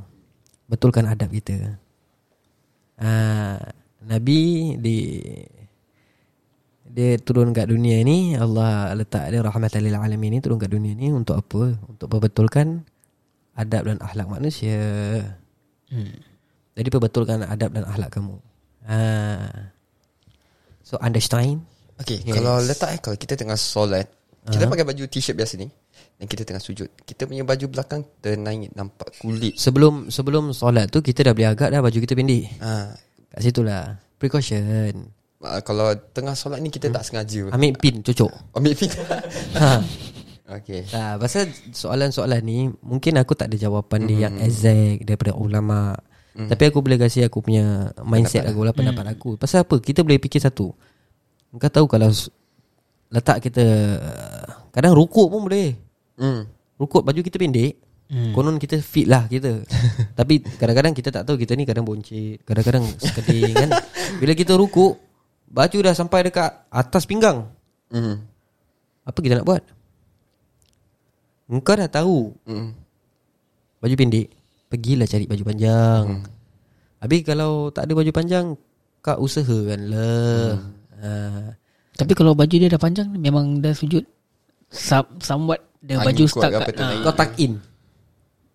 Betulkan 0.66 1.04
adab 1.06 1.28
kita. 1.28 1.76
Ah, 3.02 3.58
Nabi 4.02 4.74
di 4.78 4.98
dia 6.92 7.16
turun 7.16 7.56
kat 7.56 7.72
dunia 7.72 8.04
ni 8.04 8.36
Allah 8.36 8.92
letak 8.92 9.32
dia 9.32 9.40
rahmatan 9.40 9.80
lil 9.80 9.96
alamin 9.96 10.36
ni 10.36 10.38
turun 10.44 10.60
kat 10.60 10.68
dunia 10.68 10.92
ni 10.92 11.08
untuk 11.08 11.40
apa? 11.40 11.72
Untuk 11.88 12.06
perbetulkan 12.12 12.84
adab 13.56 13.88
dan 13.88 13.96
akhlak 14.04 14.28
manusia. 14.28 14.76
hmm. 15.88 16.14
Jadi 16.76 16.88
perbetulkan 16.88 17.44
adab 17.48 17.72
dan 17.72 17.84
akhlak 17.88 18.12
kamu. 18.12 18.36
Ha. 18.88 19.00
So 20.82 20.98
understand? 21.00 21.64
Okay 22.02 22.18
Yes. 22.26 22.34
Kalau 22.34 22.58
letak 22.58 22.90
eh 22.90 22.98
Kalau 22.98 23.14
kita 23.14 23.38
tengah 23.38 23.54
solat 23.54 24.10
Kita 24.42 24.66
pakai 24.66 24.82
baju 24.82 25.06
t-shirt 25.06 25.38
biasa 25.38 25.54
ni 25.54 25.70
Dan 26.18 26.26
kita 26.26 26.42
tengah 26.42 26.58
sujud 26.58 26.90
Kita 27.06 27.30
punya 27.30 27.46
baju 27.46 27.70
belakang 27.70 28.02
Ternaik 28.18 28.74
nampak 28.74 29.14
kulit 29.22 29.54
Sebelum 29.54 30.10
sebelum 30.10 30.50
solat 30.50 30.90
tu 30.90 30.98
kita 30.98 31.30
dah 31.30 31.32
beli 31.36 31.46
agak 31.46 31.70
dah 31.70 31.78
baju 31.78 31.94
kita 31.94 32.18
pendek. 32.18 32.58
ha. 32.58 32.90
Kat 33.32 33.40
situ 33.40 33.64
lah. 33.64 33.96
Precaution. 34.18 35.21
Uh, 35.42 35.58
kalau 35.66 35.90
tengah 36.14 36.38
solat 36.38 36.62
ni 36.62 36.70
Kita 36.70 36.86
tak 36.86 37.02
sengaja 37.02 37.50
Ambil 37.50 37.74
pin 37.74 37.98
cucuk. 37.98 38.30
Ambil 38.56 38.78
fit 38.78 38.94
ha. 39.58 39.82
Okay 40.46 40.86
Ha, 40.94 41.18
pasal 41.18 41.50
soalan-soalan 41.74 42.38
ni 42.46 42.70
mungkin 42.78 43.18
aku 43.18 43.34
tak 43.34 43.50
ada 43.50 43.58
jawapan 43.58 44.06
dia 44.06 44.18
yang 44.28 44.36
exact 44.38 45.02
daripada 45.02 45.32
ulama. 45.34 45.96
Mm. 46.36 46.48
Tapi 46.48 46.62
aku 46.68 46.78
boleh 46.84 47.00
kasih 47.00 47.26
aku 47.26 47.44
punya 47.44 47.92
mindset 48.04 48.44
aku 48.44 48.60
lah 48.64 48.76
pendapat 48.76 49.16
aku. 49.16 49.40
Pasal 49.40 49.64
apa? 49.64 49.80
Kita 49.80 50.04
boleh 50.04 50.20
fikir 50.20 50.40
satu. 50.40 50.72
Kau 51.52 51.70
tahu 51.72 51.84
kalau 51.88 52.08
letak 53.12 53.44
kita 53.44 53.64
kadang 54.72 54.96
rukuk 54.96 55.28
pun 55.28 55.44
boleh. 55.44 55.76
hmm. 56.16 56.40
Rukuk 56.80 57.04
baju 57.04 57.20
kita 57.20 57.36
pendek. 57.36 57.76
Hmm. 58.12 58.32
Konon 58.36 58.56
kita 58.60 58.80
fit 58.80 59.08
lah 59.08 59.28
kita. 59.28 59.64
Tapi 60.18 60.40
kadang-kadang 60.60 60.92
kita 60.92 61.08
tak 61.08 61.24
tahu 61.24 61.36
kita 61.40 61.56
ni 61.56 61.64
kadang 61.64 61.84
boncit, 61.84 62.44
kadang-kadang 62.44 62.84
sekeding 63.00 63.52
kan. 63.52 63.70
Bila 64.20 64.32
kita 64.36 64.56
rukuk, 64.56 65.00
baju 65.52 65.78
dah 65.84 65.94
sampai 65.94 66.26
dekat 66.26 66.50
atas 66.72 67.04
pinggang. 67.04 67.52
Hmm. 67.92 68.24
Apa 69.04 69.18
kita 69.20 69.36
nak 69.36 69.46
buat? 69.46 69.62
Engkau 71.52 71.74
dah 71.76 71.90
tahu 71.90 72.32
Hmm. 72.48 72.72
Baju 73.82 73.94
pendek 73.98 74.30
Pergilah 74.72 75.04
cari 75.04 75.28
baju 75.28 75.42
panjang 75.44 76.04
hmm. 76.08 76.24
Habis 77.04 77.20
kalau 77.26 77.68
tak 77.74 77.84
ada 77.84 77.92
baju 77.98 78.12
panjang 78.14 78.46
Kau 79.02 79.18
usahakan 79.20 79.80
lah 79.90 80.54
hmm. 80.56 81.02
ha. 81.02 81.10
Tapi 81.98 82.12
kalau 82.14 82.32
baju 82.32 82.54
dia 82.54 82.72
dah 82.72 82.80
panjang 82.80 83.10
Memang 83.12 83.60
dah 83.60 83.74
sujud 83.74 84.06
some, 84.70 85.18
Somewhat 85.20 85.60
The 85.82 85.98
Angin 85.98 86.06
baju 86.14 86.24
stuck 86.30 86.52
kat, 86.54 86.78
naik. 86.78 87.02
Kau 87.02 87.12
tuck 87.12 87.32
in 87.42 87.58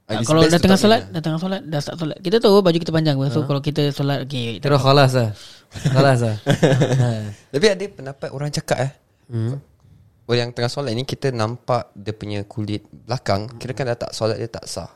It's 0.08 0.24
Kalau 0.24 0.40
dah 0.40 0.56
tengah 0.56 0.80
solat. 0.80 1.12
Dah 1.12 1.20
tengah 1.20 1.36
solat 1.36 1.62
Dah 1.68 1.84
start 1.84 2.00
solat 2.00 2.18
Kita 2.24 2.40
tahu 2.40 2.64
baju 2.64 2.78
kita 2.80 2.96
panjang 2.96 3.20
So 3.28 3.44
kalau 3.44 3.60
kita 3.60 3.92
solat 3.92 4.24
Okay 4.24 4.64
Terus 4.64 4.80
khalas 4.80 5.12
lah 5.12 5.30
Khalas 5.96 6.20
lah 6.24 6.36
ha. 7.04 7.08
Tapi 7.52 7.66
ada 7.68 7.84
pendapat 7.92 8.30
orang 8.32 8.48
cakap 8.48 8.88
eh 8.88 8.92
hmm. 9.36 9.60
Orang 10.32 10.40
yang 10.40 10.52
tengah 10.56 10.72
solat 10.72 10.96
ni 10.96 11.04
Kita 11.04 11.36
nampak 11.36 11.92
Dia 11.92 12.16
punya 12.16 12.40
kulit 12.48 12.88
belakang 12.88 13.52
Kira 13.60 13.76
kan 13.76 13.92
dah 13.92 14.00
tak 14.00 14.12
solat 14.16 14.40
dia 14.40 14.48
tak 14.48 14.64
sah 14.64 14.88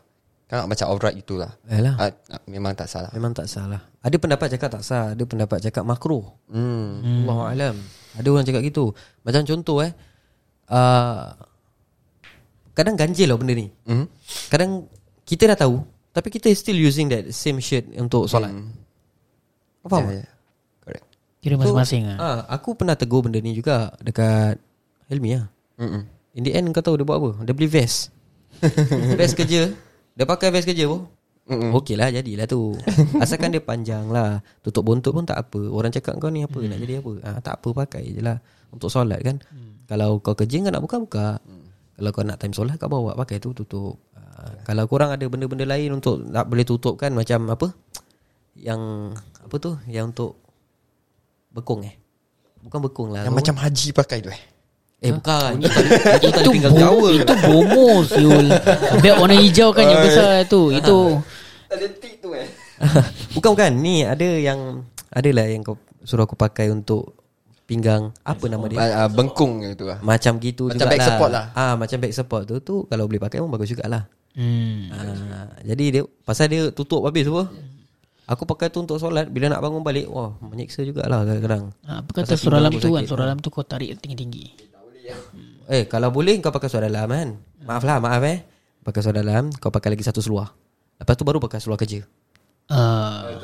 Kan 0.48 0.64
macam 0.64 0.88
aurat 0.88 1.12
itulah 1.12 1.60
Yalah. 1.68 1.96
ah, 2.00 2.12
ah, 2.32 2.42
Memang 2.48 2.72
tak 2.72 2.88
salah 2.88 3.12
Memang 3.12 3.36
tak 3.36 3.52
salah 3.52 3.84
Ada 4.00 4.16
pendapat 4.16 4.48
cakap 4.56 4.80
tak 4.80 4.84
sah 4.88 5.12
Ada 5.12 5.24
pendapat 5.28 5.60
cakap 5.60 5.84
makruh 5.84 6.24
hmm. 6.48 7.28
hmm. 7.28 7.52
Alam 7.52 7.76
Ada 8.16 8.28
orang 8.32 8.48
cakap 8.48 8.64
gitu 8.64 8.96
Macam 9.28 9.44
contoh 9.44 9.84
eh 9.84 9.92
uh, 10.72 11.36
Kadang 12.72 12.96
ganjil 12.96 13.28
lah 13.28 13.36
benda 13.36 13.60
ni 13.60 13.68
Hmm? 13.84 14.08
Kadang 14.48 14.88
Kita 15.32 15.48
dah 15.48 15.58
tahu 15.58 15.80
Tapi 16.12 16.28
kita 16.30 16.52
still 16.52 16.76
using 16.76 17.08
that 17.08 17.32
Same 17.32 17.58
shirt 17.58 17.88
Untuk 17.94 18.28
solat. 18.28 18.52
Hmm. 18.52 18.76
Kau 19.80 19.90
faham 19.90 20.12
Ya, 20.12 20.20
ya. 20.20 20.28
Correct. 20.82 21.06
Kira 21.40 21.56
masing-masing 21.56 22.04
lah 22.06 22.18
Ah, 22.20 22.40
Aku 22.52 22.76
pernah 22.76 22.94
tegur 22.94 23.24
benda 23.24 23.40
ni 23.40 23.56
juga 23.56 23.96
Dekat 23.98 24.60
Helmi 25.08 25.34
lah 25.34 25.48
Mm-mm. 25.80 26.04
In 26.32 26.42
the 26.42 26.52
end 26.52 26.68
kau 26.70 26.80
tahu 26.80 26.96
dia 26.96 27.04
buat 27.04 27.18
apa? 27.18 27.32
Dia 27.44 27.52
beli 27.52 27.68
vest. 27.68 28.08
Vest 29.20 29.34
kerja. 29.34 29.68
Dia 30.14 30.24
pakai 30.24 30.48
vest 30.48 30.64
kerja 30.64 30.86
pun 30.86 31.04
Mm-mm. 31.44 31.74
Okey 31.74 31.98
lah 31.98 32.08
jadilah 32.08 32.46
tu. 32.46 32.78
Asalkan 33.18 33.50
dia 33.50 33.60
panjang 33.60 34.08
lah. 34.08 34.40
Tutup 34.62 34.86
bontot 34.86 35.12
pun 35.12 35.26
tak 35.26 35.42
apa. 35.42 35.60
Orang 35.68 35.90
cakap 35.90 36.16
kau 36.16 36.30
ni 36.30 36.46
apa? 36.46 36.56
Nak 36.56 36.80
jadi 36.80 37.02
apa? 37.02 37.12
Ah, 37.26 37.40
Tak 37.40 37.60
apa 37.60 37.84
pakai 37.84 38.14
je 38.14 38.22
lah 38.22 38.38
Untuk 38.70 38.88
solat 38.88 39.20
kan? 39.20 39.42
Kalau 39.86 40.22
kau 40.22 40.32
kerja 40.32 40.62
kau 40.62 40.70
nak 40.70 40.80
buka 40.80 40.98
Buka 41.02 41.28
Kalau 41.92 42.10
kau 42.14 42.24
nak 42.24 42.38
time 42.38 42.54
solat 42.54 42.78
Kau 42.78 42.88
bawa. 42.88 43.18
Pakai 43.18 43.42
tu 43.42 43.52
tutup 43.52 43.98
Ah, 44.32 44.56
Kalau 44.64 44.88
korang 44.88 45.12
ada 45.12 45.26
benda-benda 45.28 45.68
lain 45.68 45.92
Untuk 45.94 46.24
nak 46.24 46.48
boleh 46.48 46.64
tutup 46.64 46.96
kan 46.96 47.12
Macam 47.12 47.52
apa? 47.52 47.68
Yang 48.56 48.82
Apa 49.42 49.56
tu? 49.58 49.72
Yang 49.86 50.06
untuk 50.12 50.32
Bekung 51.52 51.84
eh? 51.84 51.96
Bukan 52.62 52.80
bekung 52.80 53.10
lah. 53.12 53.26
Yang 53.26 53.34
Apa? 53.34 53.40
macam 53.42 53.56
haji 53.60 53.88
pakai 53.92 54.18
tu 54.22 54.30
eh? 54.30 54.42
Eh 55.02 55.10
bukan. 55.10 55.58
Itu 56.22 56.40
pinggang 56.54 56.78
bo- 56.78 57.10
Itu 57.10 57.34
bomo 57.42 58.06
siul. 58.06 58.54
Beg 59.02 59.18
warna 59.18 59.34
hijau 59.34 59.74
kan 59.74 59.82
Yang 59.84 60.02
besar 60.06 60.32
tu. 60.46 60.70
Itu. 60.70 61.18
Ada 61.68 61.86
tik 61.98 62.22
tu 62.22 62.38
eh. 62.38 62.46
Bukan 63.36 63.58
bukan. 63.58 63.72
Ni 63.74 64.06
ada 64.06 64.22
yang 64.22 64.86
Adalah 65.10 65.50
yang 65.50 65.66
kau 65.66 65.76
Suruh 66.02 66.24
aku 66.24 66.38
pakai 66.38 66.70
untuk 66.70 67.18
Pinggang. 67.66 68.14
Apa 68.22 68.46
nama 68.46 68.70
dia? 68.70 68.78
Ah, 68.78 68.90
ah, 69.04 69.10
Bengkung 69.10 69.66
gitu 69.66 69.90
lah. 69.90 69.98
Macam 70.06 70.38
gitu 70.38 70.70
Macam 70.70 70.78
jugalah. 70.78 70.94
back 70.94 71.02
support 71.02 71.30
lah. 71.34 71.46
ah, 71.52 71.74
Macam 71.74 71.98
back 71.98 72.14
support 72.14 72.44
tu 72.46 72.56
tu 72.62 72.76
Kalau 72.86 73.10
boleh 73.10 73.20
pakai 73.20 73.42
pun 73.42 73.50
bagus 73.50 73.74
jugalah 73.74 74.06
hmm. 74.38 74.80
ah, 74.92 75.48
Jadi 75.66 75.86
dia 76.00 76.04
Pasal 76.24 76.52
dia 76.52 76.72
tutup 76.72 77.04
habis 77.04 77.28
apa? 77.28 77.52
Aku 78.32 78.48
pakai 78.48 78.72
tu 78.72 78.80
untuk 78.80 78.96
solat 78.96 79.28
Bila 79.28 79.52
nak 79.52 79.60
bangun 79.60 79.84
balik 79.84 80.08
Wah 80.08 80.32
menyiksa 80.40 80.88
jugalah 80.88 81.28
kadang-kadang. 81.28 81.64
Ha, 81.84 82.00
Apa 82.00 82.10
kata 82.16 82.40
surah 82.40 82.60
pinggang 82.60 82.64
lam 82.64 82.72
aku 82.72 82.80
tu 82.80 82.92
kan. 82.96 83.04
Surah 83.04 83.26
lam 83.28 83.38
tu 83.44 83.50
kau 83.52 83.66
tarik 83.66 84.00
tinggi-tinggi. 84.00 84.72
Eh 85.72 85.84
kalau 85.88 86.12
boleh 86.12 86.40
kau 86.40 86.52
pakai 86.52 86.70
suara 86.72 86.88
dalam 86.88 87.12
kan? 87.12 87.30
Maaf 87.68 87.84
lah 87.84 87.98
maaf 88.00 88.24
eh. 88.24 88.40
Pakai 88.82 89.02
suara 89.04 89.20
dalam 89.22 89.52
Kau 89.52 89.70
pakai 89.70 89.92
lagi 89.94 90.04
satu 90.08 90.24
seluar. 90.24 90.48
Lepas 91.02 91.16
tu 91.18 91.24
baru 91.28 91.42
pakai 91.44 91.60
seluar 91.60 91.76
kerja. 91.82 92.06
Uh, 92.72 93.36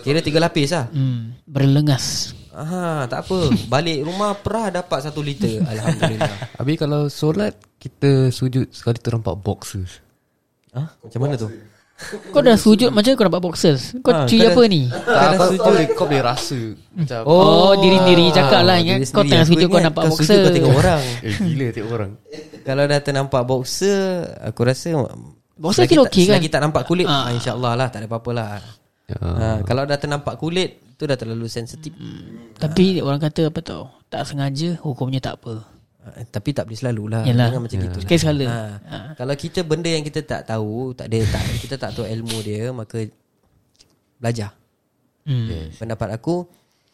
Kira 0.00 0.24
tiga 0.24 0.40
lapis 0.40 0.72
lah. 0.72 0.88
Hmm, 0.88 1.36
Berlengas. 1.44 2.32
Aha, 2.56 3.04
tak 3.12 3.28
apa. 3.28 3.52
Balik 3.68 4.08
rumah 4.08 4.32
Perah 4.40 4.72
dapat 4.72 5.04
satu 5.04 5.20
liter. 5.20 5.60
Alhamdulillah. 5.60 6.32
Habis 6.58 6.76
kalau 6.80 7.02
solat 7.06 7.54
Kita 7.80 8.28
sujud 8.28 8.68
Sekali 8.74 8.98
ternampak 8.98 9.38
boxers 9.40 10.09
Ha? 10.70 10.82
Macam 11.00 11.20
mana 11.20 11.34
tu? 11.34 11.48
Kau 12.30 12.40
dah 12.40 12.56
sujud 12.56 12.88
Macam 12.88 13.12
kau 13.12 13.26
dapat 13.26 13.42
boxers 13.42 13.92
Kau 14.00 14.08
Ha, 14.10 14.24
cuy 14.24 14.40
kau 14.40 14.48
apa 14.50 14.62
ni 14.66 14.88
Tak 14.88 15.36
kau, 15.36 15.48
kau, 15.52 15.68
boleh, 15.68 15.86
kau 15.92 16.06
boleh 16.06 16.24
rasa 16.24 16.56
Macam 16.90 17.18
Oh, 17.24 17.76
diri-diri 17.76 18.30
cakap 18.30 18.62
lah 18.62 18.80
ingat 18.80 19.04
Kau 19.06 19.20
tengah 19.20 19.44
sujud 19.44 19.66
kau 19.66 19.76
ingat 19.76 19.84
nampak 19.84 20.02
kau 20.02 20.10
boxer 20.10 20.24
sujud 20.26 20.40
kau 20.40 20.52
tengok 20.54 20.74
orang 20.78 21.02
Eh 21.26 21.34
gila 21.36 21.66
tengok 21.68 21.92
orang 21.92 22.12
Kalau 22.62 22.82
dah 22.86 23.00
ternampak 23.00 23.42
boxer 23.44 24.00
Aku 24.42 24.60
rasa 24.62 24.88
Boxer 25.54 25.84
kira 25.84 26.00
tak- 26.00 26.08
okey 26.08 26.24
kan? 26.24 26.30
Selagi 26.32 26.48
tak 26.48 26.60
nampak 26.62 26.82
kulit 26.84 27.04
Ah. 27.04 27.28
ah. 27.28 27.34
InsyaAllah 27.36 27.72
lah 27.74 27.88
Tak 27.88 27.98
ada 27.98 28.06
apa-apa 28.08 28.30
lah 28.32 28.48
ya. 29.04 29.16
ha, 29.20 29.46
Kalau 29.60 29.82
dah 29.84 29.98
ternampak 29.98 30.34
kulit 30.36 30.70
Tu 30.96 31.04
dah 31.04 31.16
terlalu 31.16 31.46
sensitif 31.46 31.92
Tapi 32.56 33.00
orang 33.00 33.20
kata 33.20 33.52
apa 33.52 33.60
tau 33.60 33.92
Tak 34.08 34.24
sengaja 34.24 34.72
Hukumnya 34.78 35.20
tak 35.20 35.36
apa 35.36 35.60
ha, 36.04 36.24
Tapi 36.24 36.50
tak 36.56 36.64
boleh 36.68 36.78
selalu 36.78 37.04
lah 37.12 37.22
Yalah. 37.24 37.48
Jangan 37.52 37.60
macam 37.64 37.78
gitu 37.80 37.98
lah. 37.98 38.04
Sekali 38.04 38.20
sekala. 38.20 38.44
ha. 38.46 38.58
Ha. 38.84 38.96
Kalau 39.16 39.34
kita 39.36 39.60
benda 39.64 39.90
yang 39.92 40.04
kita 40.04 40.20
tak 40.24 40.42
tahu 40.48 40.96
tak 40.96 41.06
ada 41.12 41.18
tak 41.28 41.42
Kita 41.60 41.74
tak 41.76 41.90
tahu 41.96 42.06
ilmu 42.08 42.36
dia 42.44 42.72
Maka 42.72 42.98
Belajar 44.20 44.50
hmm. 45.24 45.76
Pendapat 45.76 46.08
aku 46.16 46.44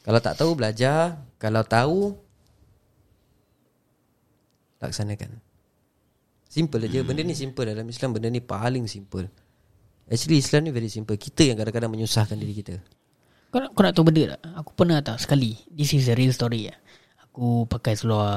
Kalau 0.03 0.21
tak 0.23 0.35
tahu 0.39 0.51
belajar 0.55 1.19
Kalau 1.39 1.63
tahu 1.67 2.15
Laksanakan 4.83 5.31
Simple 6.47 6.87
aja 6.87 7.01
Benda 7.03 7.23
ni 7.27 7.35
simple 7.35 7.67
Dalam 7.67 7.87
Islam 7.89 8.15
benda 8.15 8.29
ni 8.31 8.41
paling 8.41 8.87
simple 8.87 9.27
Actually 10.07 10.39
Islam 10.39 10.69
ni 10.69 10.71
very 10.71 10.87
simple 10.87 11.19
Kita 11.19 11.43
yang 11.43 11.59
kadang-kadang 11.59 11.91
menyusahkan 11.91 12.39
diri 12.39 12.55
kita 12.55 12.79
Kau 13.51 13.59
nak, 13.59 13.75
kau 13.75 13.83
nak 13.83 13.93
tahu 13.97 14.07
benda 14.07 14.39
tak 14.39 14.41
Aku 14.63 14.71
pernah 14.79 15.03
tak 15.03 15.19
sekali 15.19 15.59
This 15.67 15.99
is 15.99 16.07
a 16.07 16.15
real 16.15 16.31
story 16.31 16.71
ya. 16.71 16.75
Aku 17.37 17.69
pakai 17.69 17.93
seluar 17.93 18.33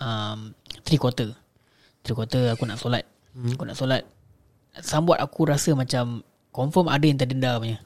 um, 0.00 0.56
Three 0.88 0.96
quarter. 0.96 1.36
Three 2.00 2.16
quarter 2.16 2.56
aku 2.56 2.64
nak 2.64 2.80
solat. 2.80 3.04
Hmm. 3.36 3.52
Aku 3.52 3.68
nak 3.68 3.76
solat. 3.76 4.08
Somewhat 4.80 5.20
aku 5.20 5.44
rasa 5.44 5.76
macam 5.76 6.24
Confirm 6.48 6.88
ada 6.88 7.04
yang 7.04 7.20
terdenda 7.20 7.60
punya. 7.60 7.76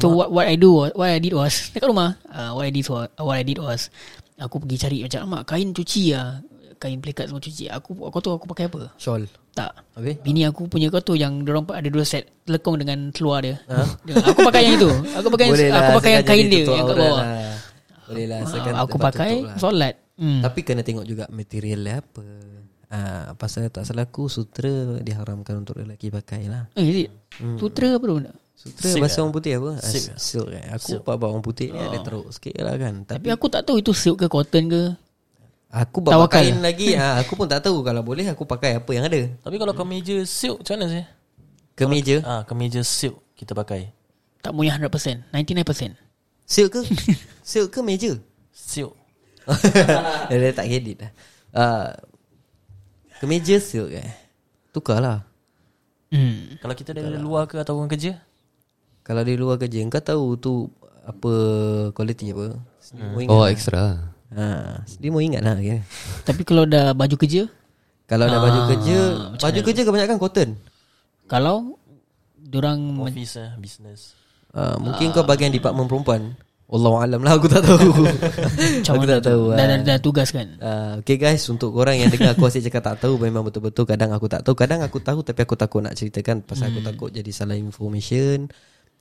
So 0.00 0.08
what, 0.08 0.32
what 0.32 0.48
I 0.48 0.56
do 0.56 0.72
was, 0.80 0.96
What 0.96 1.12
I 1.12 1.20
did 1.20 1.36
was 1.36 1.52
Dekat 1.76 1.92
rumah 1.92 2.16
uh, 2.26 2.56
What 2.56 2.64
I 2.64 2.72
did 2.72 2.88
was 2.88 3.12
What 3.20 3.36
I 3.36 3.44
did 3.44 3.60
was 3.60 3.92
Aku 4.40 4.58
pergi 4.58 4.76
cari 4.80 4.96
macam 5.04 5.20
Mak 5.28 5.42
kain 5.44 5.76
cuci 5.76 6.16
lah 6.16 6.40
Kain 6.76 6.96
pelikat 7.00 7.28
semua 7.28 7.40
cuci. 7.40 7.68
Aku 7.68 8.04
aku 8.04 8.20
tahu 8.20 8.36
aku 8.36 8.48
pakai 8.52 8.68
apa? 8.68 8.92
Shawl. 8.96 9.24
Tak. 9.56 9.72
Habis? 9.96 10.20
Bini 10.20 10.44
aku 10.44 10.68
punya 10.68 10.92
kau 10.92 11.00
tu 11.00 11.16
yang 11.16 11.40
dorang 11.40 11.64
ada 11.72 11.88
dua 11.88 12.04
set 12.04 12.28
lekong 12.44 12.80
dengan 12.80 13.08
seluar 13.16 13.40
dia. 13.40 13.56
Dia- 14.04 14.20
Aku 14.28 14.44
pakai 14.44 14.68
yang 14.68 14.76
itu. 14.76 14.88
Aku 15.16 15.28
pakai 15.32 15.46
Boleh 15.52 15.68
aku 15.72 15.80
lah, 15.80 15.96
pakai 15.96 16.10
yang 16.12 16.24
kain 16.28 16.46
dia 16.52 16.64
yang 16.68 16.84
kat 16.84 16.96
bawah. 16.96 17.20
lah. 17.20 17.55
Boleh 18.06 18.24
lah 18.24 18.38
Ah, 18.38 18.44
asalkan 18.44 18.74
aku 18.74 18.96
pakai 18.96 19.32
lah. 19.42 19.56
solat. 19.56 19.94
Hmm. 20.14 20.40
Tapi 20.40 20.60
kena 20.62 20.80
tengok 20.80 21.04
juga 21.04 21.24
material 21.28 21.80
dia 21.80 21.96
apa 21.98 22.24
Ah, 22.86 23.34
pasal 23.34 23.66
tak 23.66 23.82
salah 23.82 24.04
aku 24.04 24.26
sutra 24.26 24.70
diharamkan 24.98 25.58
untuk 25.58 25.74
lelaki 25.74 26.06
pakai 26.08 26.46
lah. 26.46 26.70
Eh, 26.72 26.84
is 26.84 26.96
it? 27.02 27.10
Sutra 27.58 27.92
apa 27.92 28.04
tu? 28.04 28.14
Sutra 28.56 28.86
Silk 28.88 29.02
bahasa 29.02 29.12
lah. 29.12 29.22
orang 29.22 29.34
putih 29.34 29.52
apa? 29.54 29.70
Ah, 29.72 29.82
Silk. 29.82 30.14
Silk 30.16 30.46
kan. 30.48 30.64
Aku 30.72 30.90
buat 31.02 31.18
orang 31.20 31.42
putih 31.42 31.68
ni 31.68 31.78
ada 31.78 31.98
teruk 31.98 32.30
sikit 32.30 32.54
lah 32.56 32.74
kan. 32.74 32.94
Tapi 33.02 33.18
Tapi 33.18 33.28
aku 33.28 33.46
tak 33.48 33.62
tahu 33.62 33.76
itu 33.76 33.90
silk 33.90 34.16
ke 34.16 34.26
cotton 34.26 34.64
ke. 34.66 34.82
aku 35.68 35.98
buat 36.00 36.14
Tawakal. 36.14 36.40
kain 36.40 36.62
lagi. 36.62 36.94
ha, 36.94 37.18
aku 37.18 37.34
pun 37.34 37.44
tak 37.44 37.60
tahu 37.60 37.82
kalau 37.82 38.00
boleh 38.00 38.24
aku 38.24 38.46
pakai 38.46 38.78
apa 38.78 38.90
yang 38.90 39.04
ada. 39.04 39.18
Tapi 39.36 39.56
kalau 39.58 39.74
kemeja 39.74 40.22
silk 40.22 40.62
macam 40.62 40.74
mana 40.78 40.86
sih? 40.88 41.04
Kemeja. 41.74 42.16
Ah, 42.22 42.42
kemeja 42.42 42.80
silk 42.80 43.18
kita 43.34 43.52
pakai. 43.52 43.90
Tak 44.40 44.54
punya 44.54 44.78
100%, 44.78 45.26
99%. 45.28 46.05
Silk 46.46 46.70
ke? 46.72 46.80
Silk 47.50 47.68
ke 47.68 47.80
meja? 47.82 48.14
Silk. 48.54 48.94
dia, 50.30 50.50
tak 50.50 50.66
edit 50.66 50.96
lah. 50.98 51.12
Uh, 51.50 51.88
kemeja 53.18 53.56
silk 53.58 53.90
eh. 53.92 54.10
Tukarlah. 54.70 55.22
Hmm. 56.10 56.58
Kalau 56.58 56.74
kita 56.74 56.90
dari 56.90 57.18
luar 57.18 57.46
ke 57.46 57.58
atau 57.58 57.78
orang 57.78 57.90
kerja? 57.90 58.22
Kalau 59.02 59.22
di 59.22 59.34
luar 59.34 59.58
kerja 59.58 59.82
Kau 59.86 60.02
tahu 60.02 60.26
tu 60.34 60.54
Apa 61.02 61.30
Quality 61.90 62.30
apa 62.30 62.58
ingat 63.18 63.30
Oh 63.30 63.42
lah. 63.42 63.50
extra 63.50 63.82
ha, 64.30 64.46
Dia 64.98 65.10
mau 65.10 65.18
ingat 65.18 65.42
lah 65.42 65.58
kira. 65.58 65.82
Tapi 66.22 66.42
kalau 66.42 66.62
dah 66.62 66.90
baju 66.90 67.14
kerja, 67.14 67.46
Kalau 68.06 68.26
dah 68.26 68.38
baju 68.38 68.60
Ah, 68.60 68.66
kerja 68.70 68.98
Baju 69.38 69.60
kerja 69.62 69.82
kebanyakan 69.82 70.18
cotton 70.18 70.50
kalau 71.26 71.74
dorang 72.38 72.78
men- 72.78 73.10
Office 73.10 73.34
eh, 73.34 73.50
business. 73.58 74.14
Uh, 74.56 74.76
Mungkin 74.80 75.12
kau 75.12 75.22
bagian 75.22 75.52
department 75.52 75.86
perempuan. 75.86 76.34
Allah 76.66 76.92
alam 77.06 77.20
lah 77.22 77.38
Aku 77.38 77.46
tak 77.46 77.62
tahu. 77.62 78.10
Macam 78.82 78.92
Aku 78.98 79.06
tak 79.06 79.22
tahu 79.22 79.54
dah, 79.54 79.62
ah. 79.62 79.66
dah, 79.70 79.78
dah 79.86 79.98
tugas 80.02 80.34
kan. 80.34 80.58
Uh, 80.58 80.98
okay 80.98 81.14
guys 81.14 81.46
Untuk 81.46 81.70
korang 81.70 81.94
yang 81.94 82.10
dengar 82.10 82.34
Aku 82.34 82.50
asyik 82.50 82.66
cakap 82.66 82.82
tak 82.82 83.06
tahu 83.06 83.22
Memang 83.22 83.46
betul-betul 83.46 83.86
Kadang 83.86 84.10
aku 84.10 84.26
tak 84.26 84.42
tahu 84.42 84.58
Kadang 84.58 84.82
aku 84.82 84.98
tahu 84.98 85.22
Tapi 85.22 85.46
aku 85.46 85.54
takut 85.54 85.80
nak 85.86 85.94
ceritakan 85.94 86.42
Pasal 86.42 86.74
aku 86.74 86.82
takut 86.82 87.08
jadi 87.14 87.30
salah 87.30 87.54
information. 87.54 88.50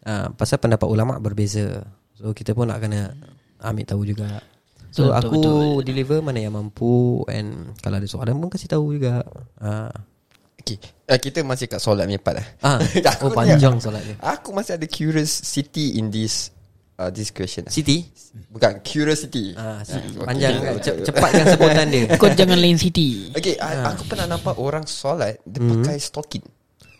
Uh, 0.05 0.29
Pasal 0.37 0.61
pendapat 0.61 0.85
ulama' 0.85 1.17
berbeza. 1.17 1.81
So 2.13 2.37
kita 2.37 2.53
pun 2.53 2.69
nak 2.69 2.85
kena 2.85 3.17
Ambil 3.65 3.85
tahu 3.89 4.05
juga. 4.05 4.45
So 4.93 5.09
Betul, 5.09 5.17
aku 5.17 5.33
betul, 5.41 5.65
deliver 5.89 6.21
Mana 6.21 6.45
yang 6.45 6.53
mampu 6.53 7.25
And 7.25 7.73
Kalau 7.81 7.97
ada 7.97 8.05
soalan 8.05 8.37
pun 8.37 8.53
kasih 8.53 8.69
tahu 8.69 8.93
juga. 8.93 9.25
Uh. 9.57 9.89
Okay 10.65 10.81
uh, 10.81 11.19
Kita 11.19 11.39
masih 11.41 11.69
kat 11.69 11.77
solat 11.77 12.03
punya 12.03 12.17
part 12.17 12.35
lah 12.35 12.47
Ah, 12.59 12.79
Aku 13.13 13.29
oh 13.29 13.31
ni- 13.31 13.37
panjang 13.37 13.77
solat 13.77 14.01
dia. 14.01 14.17
Aku 14.19 14.49
masih 14.49 14.73
ada 14.73 14.85
curiosity 14.85 15.95
in 15.95 16.09
this 16.09 16.49
uh, 16.97 17.07
This 17.07 17.29
question 17.29 17.69
Siti 17.69 18.01
Bukan 18.49 18.81
curiosity. 18.81 19.53
Ah, 19.53 19.79
si- 19.79 19.95
okay. 19.95 20.25
Panjang. 20.25 20.51
Ce- 20.81 21.05
Cepatkan 21.05 21.45
sebutan 21.47 21.85
dia. 21.87 22.03
Kau 22.17 22.27
jangan 22.27 22.57
lain 22.57 22.75
city. 22.75 23.29
Okay 23.31 23.55
I, 23.55 23.85
Aku 23.87 24.03
pernah 24.05 24.25
nampak 24.27 24.57
orang 24.57 24.83
solat 24.83 25.37
Dia 25.39 25.61
pakai 25.61 25.95
stocking 25.95 26.43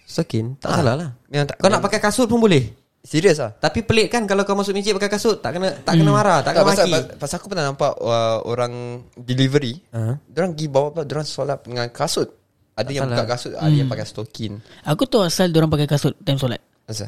Stokin? 0.06 0.56
Tak 0.56 0.70
salah 0.72 0.96
lah. 0.96 1.10
Memang 1.26 1.50
tak 1.50 1.58
Kau 1.58 1.68
nak 1.68 1.82
pakai 1.82 1.98
kasut 1.98 2.30
pun 2.30 2.38
boleh. 2.38 2.70
Serius 3.02 3.38
lah 3.38 3.50
Tapi 3.52 3.82
pelik 3.82 4.10
kan 4.10 4.26
Kalau 4.26 4.42
kau 4.42 4.54
masuk 4.54 4.74
masjid 4.74 4.90
pakai 4.92 5.10
kasut 5.12 5.38
Tak 5.38 5.54
kena 5.54 5.74
tak 5.80 5.94
kena 5.94 6.10
marah 6.10 6.42
Tak 6.42 6.54
tak, 6.54 6.54
kena 6.56 6.66
pasal, 6.68 6.86
maki. 6.86 6.94
pasal, 6.96 7.04
pasal 7.18 7.36
aku 7.38 7.48
pernah 7.48 7.66
nampak 7.66 7.92
uh, 7.96 8.38
Orang 8.44 8.74
delivery 9.16 9.78
Ha? 9.90 10.18
Diorang 10.24 10.54
pergi 10.54 10.68
bawa 10.68 10.88
apa 10.90 11.02
Diorang 11.04 11.22
solat 11.24 11.62
dengan 11.62 11.90
kasut 11.90 12.45
Ada 12.76 12.92
yang 12.92 13.08
salah. 13.08 13.16
buka 13.16 13.32
kasut 13.32 13.52
Ada 13.56 13.72
yang 13.76 13.88
pakai 13.88 14.06
stokin. 14.06 14.54
Aku 14.84 15.04
tahu 15.08 15.24
asal 15.24 15.48
orang 15.56 15.72
pakai 15.72 15.88
kasut 15.88 16.14
time 16.28 16.36
solat. 16.36 16.60
Asal? 16.92 17.08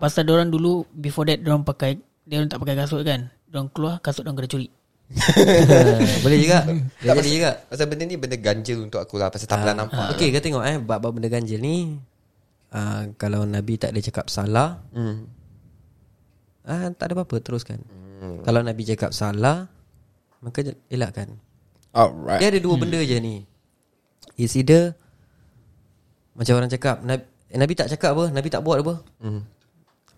Pasal 0.00 0.24
orang 0.32 0.48
dulu 0.48 0.88
before 0.96 1.28
that 1.28 1.44
orang 1.44 1.60
pakai 1.60 2.00
dia 2.24 2.40
orang 2.40 2.48
tak 2.48 2.60
pakai 2.64 2.76
kasut 2.80 3.04
kan. 3.04 3.28
Orang 3.52 3.68
keluar 3.68 4.00
kasut 4.00 4.24
orang 4.24 4.40
kena 4.40 4.48
curi. 4.48 4.68
Boleh 6.24 6.38
juga. 6.40 6.64
Dia 6.64 7.12
Tak, 7.12 7.20
jadi 7.20 7.20
pasal, 7.20 7.36
juga. 7.36 7.50
Pasal 7.68 7.86
benda 7.92 8.04
ni 8.08 8.16
benda 8.16 8.36
ganjil 8.40 8.78
untuk 8.80 9.00
aku 9.04 9.20
lah. 9.20 9.28
Pasal 9.28 9.44
tak 9.44 9.60
pernah 9.60 9.76
nampak. 9.84 10.16
Okey 10.16 10.32
kau 10.32 10.40
tengok 10.40 10.64
eh 10.64 10.76
Bab-bab 10.80 11.12
benda 11.12 11.28
ganjil 11.28 11.60
ni 11.60 12.00
uh, 12.72 13.12
Kalau 13.20 13.44
Nabi 13.44 13.76
tak 13.76 13.92
ada 13.92 14.00
cakap 14.00 14.32
salah 14.32 14.80
hmm. 14.96 15.16
ah, 16.64 16.88
Tak 16.96 17.04
ada 17.04 17.12
apa-apa 17.20 17.36
Teruskan 17.44 17.84
Kalau 18.40 18.64
Nabi 18.64 18.82
cakap 18.88 19.12
salah 19.12 19.68
Maka 20.40 20.72
elakkan. 20.88 21.36
Alright. 21.92 22.40
Dia 22.40 22.48
ada 22.56 22.60
dua 22.64 22.74
benda 22.80 22.98
je 23.04 23.16
ni 23.20 23.44
It's 24.34 24.56
either 24.58 24.96
Macam 26.34 26.58
orang 26.58 26.70
cakap 26.72 27.00
Nabi, 27.04 27.24
Nabi 27.54 27.72
tak 27.76 27.88
cakap 27.92 28.16
apa 28.16 28.24
Nabi 28.34 28.48
tak 28.50 28.62
buat 28.66 28.82
apa? 28.82 28.94
Hmm. 29.22 29.42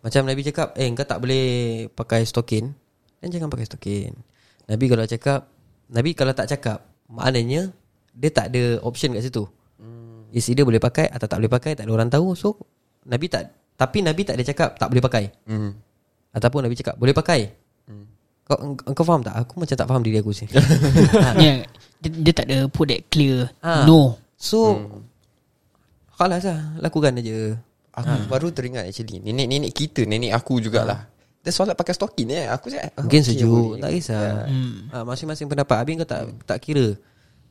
Macam 0.00 0.22
Nabi 0.24 0.40
cakap 0.46 0.72
Eh 0.78 0.88
kau 0.96 1.06
tak 1.06 1.18
boleh 1.20 1.46
Pakai 1.92 2.22
stokin. 2.24 2.72
Dan 3.20 3.28
jangan 3.32 3.48
pakai 3.48 3.66
stokin. 3.66 4.12
Nabi 4.70 4.84
kalau 4.86 5.04
cakap 5.04 5.40
Nabi 5.90 6.10
kalau 6.16 6.32
tak 6.32 6.48
cakap 6.50 6.86
Maknanya 7.10 7.70
Dia 8.16 8.30
tak 8.32 8.54
ada 8.54 8.80
option 8.82 9.12
kat 9.12 9.26
situ. 9.26 9.44
Hmm. 9.76 10.26
Is 10.32 10.48
either 10.48 10.64
boleh 10.64 10.80
pakai 10.80 11.10
Atau 11.10 11.28
tak 11.28 11.38
boleh 11.42 11.52
pakai 11.52 11.76
Tak 11.76 11.84
ada 11.86 11.92
orang 11.92 12.08
tahu. 12.08 12.32
So 12.38 12.56
Nabi 13.06 13.28
tak 13.28 13.52
Tapi 13.76 14.00
Nabi 14.00 14.22
tak 14.24 14.40
ada 14.40 14.44
cakap 14.46 14.78
Tak 14.80 14.88
boleh 14.90 15.04
pakai. 15.04 15.24
Hmm. 15.46 15.76
Ataupun 16.32 16.64
Nabi 16.64 16.74
cakap 16.74 16.96
Boleh 16.96 17.14
pakai. 17.14 17.66
Kau, 18.46 18.78
kau 18.78 19.02
faham 19.02 19.26
tak? 19.26 19.34
Aku 19.42 19.58
macam 19.58 19.74
tak 19.74 19.88
faham 19.90 20.02
diri 20.06 20.22
aku 20.22 20.30
sini. 20.30 20.54
Yeah, 21.42 21.66
dia, 22.00 22.10
dia 22.12 22.32
tak 22.32 22.46
ada 22.50 22.58
put 22.68 22.88
that 22.88 23.02
clear. 23.08 23.48
Ah. 23.64 23.84
no. 23.88 24.20
So 24.36 24.76
hmm. 24.76 25.02
Khalas 26.16 26.48
lah. 26.48 26.60
Lakukan 26.80 27.20
aja. 27.20 27.60
Aku 27.96 28.12
baru 28.28 28.48
teringat 28.52 28.88
actually. 28.88 29.20
Nenek-nenek 29.20 29.72
kita 29.72 30.04
Nenek 30.04 30.32
aku 30.32 30.60
jugalah. 30.60 31.08
Dia 31.44 31.52
solat 31.52 31.76
pakai 31.76 31.92
stokin 31.92 32.28
eh. 32.32 32.48
Aku 32.48 32.72
cakap 32.72 32.92
ah, 32.96 33.04
Mungkin 33.04 33.20
okey, 33.22 33.28
sejuk 33.36 33.52
boleh. 33.76 33.80
Tak 33.84 33.90
kisah. 33.92 34.48
Hmm. 34.48 34.74
ha, 34.92 34.96
Masing-masing 35.04 35.46
pendapat. 35.48 35.76
Habis 35.80 35.92
kau 36.02 36.08
tak 36.08 36.22
tak 36.48 36.58
kira 36.64 36.96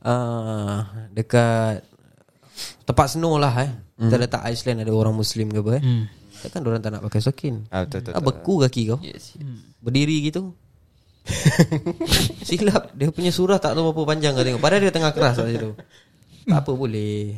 uh, 0.02 0.78
Dekat 1.14 1.82
Tempat 2.86 3.06
snow 3.14 3.38
lah 3.38 3.54
eh. 3.62 3.70
Kita 3.96 4.16
letak 4.18 4.42
Iceland 4.50 4.82
Ada 4.82 4.92
orang 4.92 5.14
Muslim 5.14 5.46
ke 5.50 5.58
apa 5.62 5.70
eh. 5.78 5.82
Hmm. 5.82 6.04
Takkan 6.36 6.62
orang 6.68 6.82
tak 6.84 6.90
nak 6.92 7.02
pakai 7.06 7.20
stokin 7.22 7.54
Ah, 7.72 7.88
betul, 7.88 8.04
betul, 8.04 8.12
ah, 8.12 8.20
betul. 8.20 8.34
Beku 8.34 8.54
kaki 8.66 8.82
kau. 8.92 8.98
Yes, 9.00 9.34
Berdiri 9.80 10.26
gitu 10.26 10.52
Silap. 12.48 12.94
Dia 12.94 13.10
punya 13.10 13.34
surah 13.34 13.58
tak 13.58 13.74
tahu 13.74 13.90
berapa 13.90 14.02
panjang 14.14 14.32
kau 14.34 14.46
tengok. 14.46 14.62
Padahal 14.62 14.82
dia 14.86 14.92
tengah 14.94 15.12
keras 15.12 15.34
kat 15.38 15.58
situ 15.58 15.70
Tak 16.46 16.60
apa 16.62 16.72
boleh. 16.72 17.34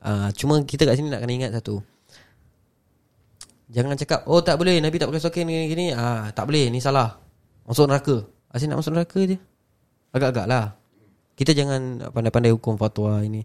Uh, 0.00 0.28
Cuma 0.38 0.62
kita 0.62 0.86
kat 0.86 0.94
sini 0.98 1.10
nak 1.10 1.20
kena 1.22 1.32
ingat 1.34 1.52
satu. 1.58 1.82
Jangan 3.70 3.94
cakap 3.98 4.26
Oh 4.30 4.42
tak 4.42 4.58
boleh. 4.58 4.78
Nabi 4.78 4.96
tak 4.98 5.10
pakai 5.10 5.22
stokin 5.22 5.46
gini-gini 5.46 5.94
ah, 5.94 6.30
Tak 6.30 6.46
boleh. 6.46 6.70
Ni 6.70 6.78
salah. 6.78 7.18
Masuk 7.66 7.90
neraka. 7.90 8.26
Asyik 8.50 8.66
nak 8.70 8.78
masuk 8.82 8.94
neraka 8.94 9.20
je. 9.26 9.36
Agak-agak 10.10 10.46
lah. 10.46 10.74
Kita 11.38 11.54
jangan 11.54 12.10
pandai-pandai 12.10 12.50
hukum 12.54 12.74
fatwa 12.78 13.22
ini. 13.22 13.42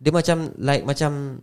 Dia 0.00 0.12
macam 0.12 0.52
Like 0.60 0.84
macam 0.84 1.40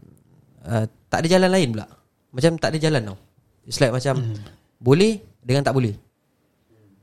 uh, 0.65 0.85
Tak 1.09 1.25
ada 1.25 1.27
jalan 1.29 1.49
lain 1.49 1.69
pula. 1.73 1.85
Macam 2.33 2.51
tak 2.57 2.73
ada 2.73 2.77
jalan 2.81 3.01
tau. 3.13 3.17
It's 3.65 3.81
like 3.81 3.93
macam 3.93 4.37
Boleh 4.77 5.21
Dengan 5.41 5.65
tak 5.65 5.73
boleh 5.73 6.06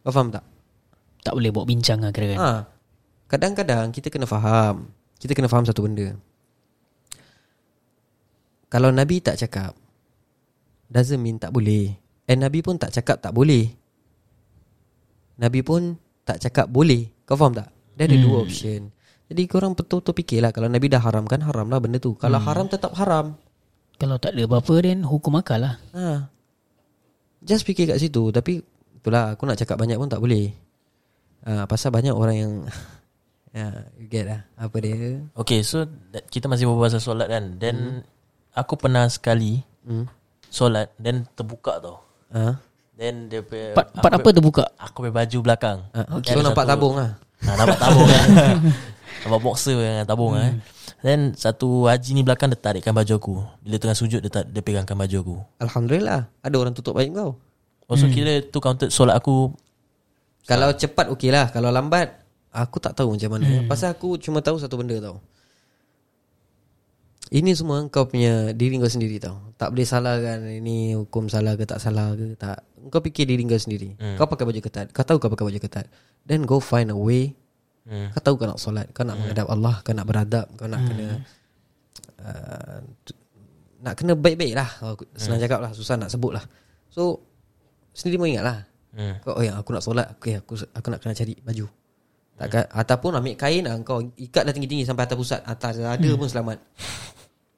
Kau 0.04 0.12
faham 0.12 0.28
tak? 0.28 0.44
Tak 1.24 1.32
boleh 1.32 1.48
bawa 1.48 1.64
bincang 1.64 2.04
lah 2.04 2.12
kira 2.12 2.36
kan. 2.36 2.38
Ha. 2.38 2.50
Kadang-kadang 3.24 3.88
kita 3.88 4.12
kena 4.12 4.28
faham. 4.28 4.92
Kita 5.16 5.32
kena 5.32 5.48
faham 5.48 5.64
satu 5.64 5.88
benda. 5.88 6.12
Kalau 8.68 8.92
Nabi 8.92 9.24
tak 9.24 9.40
cakap, 9.40 9.72
doesn't 10.92 11.16
mean 11.16 11.40
tak 11.40 11.56
boleh. 11.56 11.96
And 12.28 12.44
Nabi 12.44 12.60
pun 12.60 12.76
tak 12.76 12.92
cakap 12.92 13.24
tak 13.24 13.32
boleh. 13.32 13.72
Nabi 15.40 15.64
pun 15.64 15.96
tak 16.28 16.44
cakap 16.44 16.68
boleh. 16.68 17.08
Kau 17.24 17.40
faham 17.40 17.56
tak? 17.56 17.72
Dia 17.96 18.04
ada 18.04 18.16
hmm. 18.20 18.24
dua 18.28 18.36
option. 18.44 18.92
Jadi 19.32 19.42
korang 19.48 19.72
betul-betul 19.72 20.12
fikirlah 20.20 20.52
kalau 20.52 20.68
Nabi 20.68 20.92
dah 20.92 21.00
haramkan, 21.00 21.40
haramlah 21.40 21.80
benda 21.80 21.96
tu. 21.96 22.12
Kalau 22.20 22.36
hmm. 22.36 22.46
haram 22.46 22.66
tetap 22.68 22.92
haram. 23.00 23.40
Kalau 23.96 24.20
tak 24.20 24.36
ada 24.36 24.44
apa-apa 24.44 24.74
then 24.84 25.00
hukum 25.06 25.40
akal 25.40 25.64
lah. 25.64 25.80
Ha. 25.96 26.28
Just 27.44 27.68
fikir 27.68 27.92
kat 27.92 28.00
situ 28.00 28.32
Tapi 28.32 28.64
Itulah 29.04 29.36
aku 29.36 29.44
nak 29.44 29.60
cakap 29.60 29.76
banyak 29.76 30.00
pun 30.00 30.08
tak 30.08 30.16
boleh. 30.16 30.48
Ha, 31.44 31.68
Pasal 31.68 31.92
banyak 31.92 32.16
orang 32.16 32.36
yang 32.40 32.52
ya, 33.52 33.68
You 34.00 34.08
get 34.08 34.24
lah 34.24 34.40
Apa 34.56 34.80
dia. 34.80 35.20
Okay 35.36 35.60
so 35.60 35.84
that- 36.08 36.24
Kita 36.24 36.48
masih 36.48 36.64
berbual 36.64 36.88
pasal 36.88 37.04
solat 37.04 37.28
kan. 37.28 37.60
Then 37.60 38.00
Aku 38.56 38.80
pernah 38.80 39.04
sekali 39.06 39.60
hmm. 39.84 40.08
Solat 40.48 40.96
Then 40.96 41.28
terbuka 41.36 41.84
tau. 41.84 42.00
Ha? 42.32 42.56
Then 42.96 43.28
dia 43.28 43.44
punya 43.44 43.76
Part, 43.76 43.92
part 43.92 44.16
aku 44.16 44.24
apa 44.24 44.28
terbuka? 44.32 44.64
Aku 44.80 45.04
punya 45.04 45.12
baju 45.12 45.38
belakang. 45.44 45.78
Ha, 45.92 46.00
Then 46.24 46.32
So 46.32 46.40
nampak 46.40 46.64
satu- 46.64 46.72
tabung 46.72 46.94
lah? 46.96 47.10
Ha, 47.44 47.50
Nampak 47.60 47.76
tabung 47.76 48.08
kan. 48.08 48.26
Nampak 49.28 49.40
boxer 49.44 49.76
dengan 49.76 50.08
tabung 50.08 50.32
hmm. 50.32 50.40
eh. 50.40 50.52
Then 51.04 51.36
satu 51.36 51.84
haji 51.84 52.10
ni 52.14 52.24
belakang 52.24 52.48
Dia 52.48 52.56
tarikkan 52.56 52.96
baju 52.96 53.12
aku. 53.12 53.34
Bila 53.60 53.76
tengah 53.76 53.92
sujud 53.92 54.24
Dia, 54.24 54.32
tar- 54.32 54.48
dia 54.48 54.64
pegangkan 54.64 54.96
baju 54.96 55.16
aku. 55.20 55.36
Alhamdulillah. 55.60 56.24
Ada 56.40 56.56
orang 56.56 56.72
tutup 56.72 56.96
baik 56.96 57.12
kau 57.12 57.36
Oh 57.84 58.00
so 58.00 58.08
kira 58.08 58.40
tu 58.40 58.60
counted 58.64 58.88
solat 58.88 59.20
aku 59.20 59.52
Kalau 60.48 60.72
cepat 60.72 61.12
okey 61.12 61.28
lah 61.28 61.52
Kalau 61.52 61.68
lambat 61.68 62.24
Aku 62.54 62.78
tak 62.78 62.94
tahu 62.94 63.18
macam 63.18 63.34
mana. 63.34 63.50
Hmm. 63.50 63.66
Pasal 63.66 63.98
aku 63.98 64.14
cuma 64.14 64.38
tahu 64.38 64.62
satu 64.62 64.78
benda 64.78 64.94
tau. 65.02 65.18
Ini 67.34 67.50
semua 67.50 67.82
kau 67.90 68.06
punya 68.06 68.54
diri 68.54 68.78
kau 68.78 68.86
sendiri 68.86 69.18
tau. 69.18 69.50
Tak 69.58 69.74
boleh 69.74 69.82
salahkan 69.82 70.38
Ini 70.62 70.94
hukum 70.94 71.26
salah 71.26 71.58
ke 71.58 71.66
tak 71.66 71.82
salah 71.82 72.14
ke 72.14 72.38
Tak. 72.38 72.62
Kau 72.94 73.02
fikir 73.02 73.26
diri 73.26 73.42
kau 73.42 73.58
sendiri. 73.58 73.98
Hmm. 73.98 74.14
Kau 74.14 74.30
pakai 74.30 74.46
baju 74.46 74.60
ketat. 74.62 74.86
Kau 74.94 75.02
tahu 75.02 75.18
kau 75.18 75.34
pakai 75.34 75.50
baju 75.50 75.58
ketat. 75.58 75.90
Then 76.22 76.46
go 76.46 76.62
find 76.62 76.94
a 76.94 76.96
way. 76.96 77.34
Hmm. 77.90 78.14
Kau 78.14 78.22
tahu 78.22 78.34
kau 78.38 78.46
nak 78.46 78.62
solat 78.62 78.86
Kau 78.94 79.04
nak 79.04 79.20
menghadap 79.20 79.44
Allah 79.44 79.76
Kau 79.84 79.92
nak 79.92 80.08
beradab 80.08 80.48
Kau 80.56 80.64
nak 80.64 80.88
kena 80.88 81.20
uh, 82.16 82.80
Nak 83.84 83.92
kena 83.92 84.16
baik-baik 84.16 84.56
lah. 84.56 84.70
Senang 85.18 85.36
cakap 85.36 85.60
lah 85.60 85.74
Susah 85.74 86.00
nak 86.00 86.08
sebut 86.08 86.32
lah. 86.32 86.44
So 86.88 87.20
Sendiri 87.94 88.18
pun 88.18 88.28
ingat 88.28 88.44
lah 88.44 88.58
Hmm. 88.94 89.18
Kau, 89.26 89.34
oh 89.34 89.42
yang 89.42 89.58
aku 89.58 89.74
nak 89.74 89.82
solat 89.82 90.06
Okay 90.14 90.38
aku 90.38 90.54
aku 90.70 90.86
nak 90.86 91.02
kena 91.02 91.18
cari 91.18 91.34
baju 91.34 91.66
Takkan, 92.38 92.62
Ataupun 92.70 93.18
ambil 93.18 93.34
kain 93.34 93.66
ah, 93.66 93.74
Kau 93.82 93.98
ikat 94.14 94.46
dah 94.46 94.54
tinggi-tinggi 94.54 94.86
Sampai 94.86 95.02
atas 95.02 95.18
pusat 95.18 95.42
Atas 95.42 95.82
ada 95.82 96.10
pun 96.14 96.30
selamat 96.30 96.62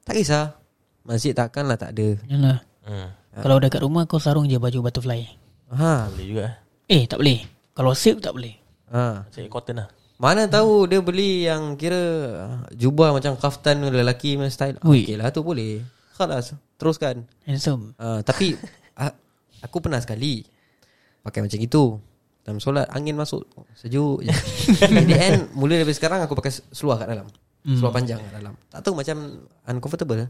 Tak 0.01 0.17
kisah 0.17 0.57
Masjid 1.05 1.37
takkanlah 1.37 1.77
tak 1.77 1.93
ada 1.93 2.17
Yalah. 2.25 2.57
Hmm. 2.81 3.13
Kalau 3.37 3.61
dekat 3.61 3.85
rumah 3.85 4.09
kau 4.09 4.17
sarung 4.17 4.49
je 4.49 4.57
baju 4.57 4.81
butterfly. 4.81 5.29
Ha, 5.69 6.09
Boleh 6.09 6.25
juga 6.25 6.45
Eh 6.89 7.05
tak 7.05 7.21
boleh. 7.21 7.45
Kalau 7.77 7.93
silk 7.93 8.17
tak 8.17 8.33
boleh. 8.33 8.57
ha. 8.89 9.21
Macam 9.21 9.45
cotton 9.45 9.77
lah 9.77 9.87
Mana 10.17 10.49
tahu 10.49 10.89
dia 10.89 11.05
beli 11.05 11.45
yang 11.45 11.77
kira 11.77 12.01
ah, 12.33 12.65
Jubah 12.73 13.13
macam 13.13 13.37
kaftan 13.37 13.77
lelaki 13.85 14.41
punya 14.41 14.49
style 14.49 14.81
Ui. 14.81 15.05
Okey 15.05 15.21
lah 15.21 15.29
tu 15.29 15.45
boleh 15.45 15.85
Khalas 16.17 16.57
Teruskan 16.81 17.29
Handsome. 17.45 17.93
uh, 18.01 18.25
Tapi 18.25 18.57
ah, 18.97 19.13
Aku 19.65 19.81
pernah 19.81 20.01
sekali 20.01 20.45
Pakai 21.25 21.43
macam 21.43 21.59
itu. 21.59 21.83
Dalam 22.45 22.59
solat 22.63 22.87
Angin 22.93 23.17
masuk. 23.19 23.43
Sejuk 23.75 24.23
je. 24.23 24.31
In 24.93 25.05
the 25.09 25.17
end 25.17 25.41
Mula 25.57 25.81
dari 25.81 25.93
sekarang 25.93 26.23
Aku 26.25 26.37
pakai 26.37 26.53
seluar 26.53 27.01
kat 27.01 27.09
dalam. 27.09 27.27
Seluar 27.67 27.91
panjang 27.91 28.21
kat 28.21 28.33
dalam. 28.39 28.53
Tak 28.71 28.79
tahu 28.85 28.93
macam 28.95 29.17
Uncomfortable. 29.67 30.29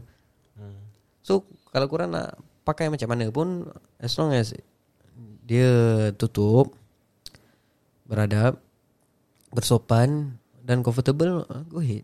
So 1.22 1.46
Kalau 1.70 1.86
korang 1.86 2.12
nak 2.14 2.38
Pakai 2.64 2.88
macam 2.88 3.08
mana 3.08 3.28
pun 3.28 3.68
As 4.00 4.16
long 4.16 4.34
as 4.34 4.56
Dia 5.44 5.70
tutup 6.16 6.74
Beradab 8.08 8.58
Bersopan 9.54 10.36
Dan 10.60 10.82
comfortable 10.82 11.44
uh, 11.48 11.62
Go 11.70 11.80
ahead. 11.80 12.02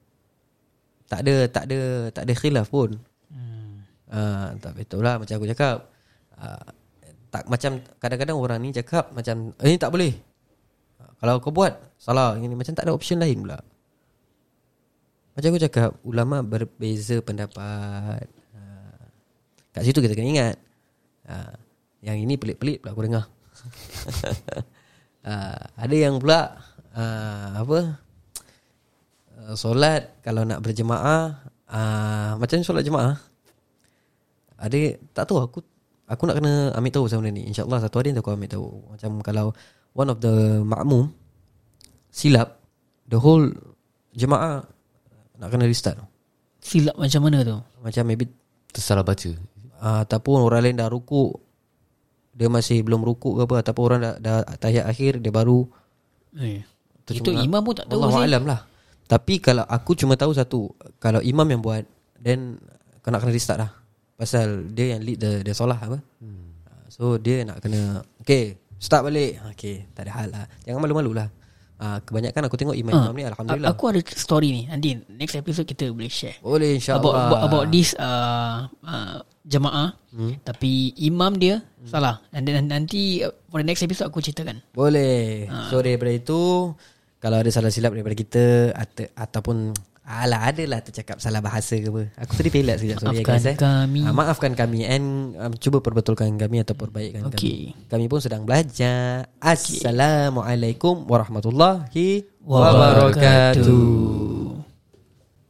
Tak 1.11 1.27
ada 1.27 1.49
Tak 1.51 1.64
ada 1.68 1.81
Tak 2.14 2.22
ada 2.29 2.33
khilaf 2.37 2.68
pun. 2.70 2.97
Ah, 4.14 4.55
tak 4.62 4.79
betul 4.79 5.03
lah 5.03 5.18
macam 5.18 5.35
aku 5.35 5.51
cakap. 5.51 5.91
Ah, 6.39 6.70
tak 7.35 7.51
macam 7.51 7.82
kadang-kadang 7.99 8.39
orang 8.39 8.62
ni 8.62 8.70
cakap 8.70 9.11
macam 9.11 9.51
eh, 9.59 9.66
ini 9.66 9.74
tak 9.74 9.91
boleh. 9.91 10.14
Kalau 11.18 11.43
kau 11.43 11.51
buat 11.51 11.99
salah 11.99 12.39
ini 12.39 12.55
macam 12.55 12.78
tak 12.78 12.87
ada 12.87 12.95
option 12.95 13.18
lain 13.18 13.43
pula. 13.43 13.59
Macam 15.35 15.49
aku 15.51 15.61
cakap 15.66 15.91
ulama 16.07 16.47
berbeza 16.47 17.18
pendapat. 17.18 18.22
Ah, 18.55 19.03
kat 19.74 19.82
situ 19.82 19.99
kita 19.99 20.14
kena 20.14 20.30
ingat. 20.30 20.57
Ah, 21.26 21.59
yang 22.07 22.22
ini 22.22 22.39
pelik-pelik 22.39 22.87
pula 22.87 22.95
aku 22.95 23.03
dengar. 23.03 23.26
Ah, 25.26 25.59
ada 25.82 25.95
yang 25.99 26.22
pula 26.22 26.55
ah, 26.95 27.66
apa? 27.66 27.99
Ah, 29.35 29.59
solat 29.59 30.22
kalau 30.22 30.47
nak 30.47 30.62
berjemaah 30.62 31.43
ah, 31.66 32.39
macam 32.39 32.62
solat 32.62 32.87
jemaah 32.87 33.18
Ada 34.55 35.03
Tak 35.11 35.26
tahu 35.26 35.43
aku 35.43 35.59
Aku 36.05 36.29
nak 36.29 36.37
kena 36.37 36.69
ambil 36.77 36.93
tahu 36.93 37.05
sama 37.09 37.25
benda 37.25 37.41
ni. 37.41 37.49
InsyaAllah 37.49 37.81
satu 37.81 37.97
hari 37.97 38.13
nanti 38.13 38.21
aku 38.21 38.37
ambil 38.37 38.51
tahu. 38.51 38.67
Macam 38.93 39.11
kalau 39.25 39.47
One 39.95 40.11
of 40.11 40.19
the 40.19 40.61
makmum 40.67 41.15
Silap 42.11 42.59
The 43.07 43.23
whole 43.23 43.47
Jemaah 44.11 44.67
Nak 45.39 45.49
kena 45.49 45.71
restart. 45.71 46.03
Silap 46.59 46.99
macam 46.99 47.21
mana 47.25 47.47
tu? 47.47 47.57
Macam 47.81 48.03
maybe 48.05 48.27
Tersalah 48.75 49.07
baca. 49.07 49.31
Uh, 49.79 50.03
Ataupun 50.03 50.43
orang 50.43 50.67
lain 50.67 50.77
dah 50.77 50.91
rukuk 50.91 51.39
Dia 52.35 52.51
masih 52.51 52.83
belum 52.83 53.07
rukuk 53.07 53.39
ke 53.39 53.43
apa 53.47 53.55
Ataupun 53.63 53.83
orang 53.87 54.01
dah, 54.03 54.15
dah 54.19 54.39
tahiyat 54.59 54.85
akhir 54.91 55.23
Dia 55.23 55.31
baru 55.31 55.63
eh. 56.43 56.67
Tu 57.07 57.23
Itu 57.23 57.31
cuma- 57.31 57.41
imam 57.41 57.63
pun 57.63 57.75
tak 57.79 57.87
tahu 57.87 58.03
Allah 58.03 58.27
alam 58.27 58.43
lah 58.45 58.61
Tapi 59.07 59.39
kalau 59.39 59.63
aku 59.63 59.95
cuma 59.95 60.19
tahu 60.19 60.35
satu 60.35 60.75
Kalau 60.99 61.23
imam 61.23 61.47
yang 61.47 61.63
buat 61.63 61.87
Then 62.19 62.59
Kau 62.99 63.15
nak 63.15 63.23
kena 63.23 63.31
restart 63.31 63.63
lah 63.63 63.71
Pasal 64.15 64.71
dia 64.71 64.95
yang 64.95 65.03
lead 65.03 65.19
the, 65.19 65.43
the 65.43 65.53
solah 65.53 65.79
apa? 65.79 65.99
Hmm. 66.23 66.55
So 66.87 67.19
dia 67.19 67.43
nak 67.43 67.59
kena 67.59 68.07
Okay 68.23 68.62
Start 68.79 69.11
balik. 69.11 69.43
Okay 69.57 69.91
Tak 69.91 70.07
ada 70.07 70.12
hal 70.15 70.29
lah. 70.31 70.45
Jangan 70.62 70.81
malu-malu 70.83 71.11
lah. 71.17 71.29
Uh, 71.75 71.99
Kebanyakan 72.07 72.47
aku 72.47 72.55
tengok 72.55 72.79
imam-imam 72.79 73.11
ni 73.19 73.27
Alhamdulillah. 73.27 73.75
Ah, 73.75 73.75
Aku 73.75 73.91
ada 73.91 73.99
story 74.07 74.55
ni. 74.55 74.62
Nanti 74.71 74.95
next 75.11 75.35
episode 75.35 75.67
kita 75.67 75.91
boleh 75.91 76.07
share. 76.07 76.39
Boleh 76.39 76.79
insyaAllah. 76.79 77.03
About, 77.03 77.15
about, 77.19 77.41
about 77.51 77.65
this 77.75 77.99
uh, 77.99 78.71
uh, 78.87 79.19
jemaah 79.43 79.99
hmm. 80.15 80.41
tapi 80.47 80.95
imam 81.03 81.35
dia 81.35 81.59
hmm. 81.59 81.91
salah. 81.91 82.23
And 82.31 82.47
then 82.47 82.71
nanti 82.71 83.27
uh, 83.27 83.35
for 83.51 83.59
the 83.59 83.67
next 83.67 83.83
episode 83.83 84.07
aku 84.15 84.23
ceritakan. 84.23 84.62
Boleh. 84.71 85.51
Ah. 85.51 85.67
So 85.69 85.83
daripada 85.83 86.15
itu 86.15 86.71
Kalau 87.19 87.41
ada 87.41 87.49
salah 87.49 87.73
silap 87.73 87.97
daripada 87.97 88.12
kita 88.12 88.77
atau, 88.77 89.09
Ataupun 89.17 89.73
Alah 90.05 90.53
adalah 90.53 90.85
tercakap 90.85 91.17
salah 91.17 91.41
bahasa 91.41 91.81
ke 91.81 91.89
apa 91.89 92.13
Aku 92.21 92.37
tadi 92.37 92.53
pelat 92.53 92.77
sekejap 92.77 93.01
sorry 93.01 93.17
ya 93.17 93.25
Maafkan 93.25 93.41
guys, 93.41 93.47
eh. 93.49 93.57
kami. 93.57 94.01
Ah, 94.05 94.13
Maafkan 94.13 94.53
kami 94.53 94.85
And 94.85 95.33
um, 95.41 95.53
cuba 95.57 95.81
perbetulkan 95.81 96.29
kami 96.37 96.61
Atau 96.61 96.77
perbaikan 96.77 97.33
Okey. 97.33 97.73
kami 97.73 97.89
Kami 97.89 98.05
pun 98.13 98.21
sedang 98.21 98.45
belajar 98.45 99.33
Assalamualaikum 99.41 101.09
warahmatullahi 101.09 102.29
Wabarakatuh. 102.45 104.64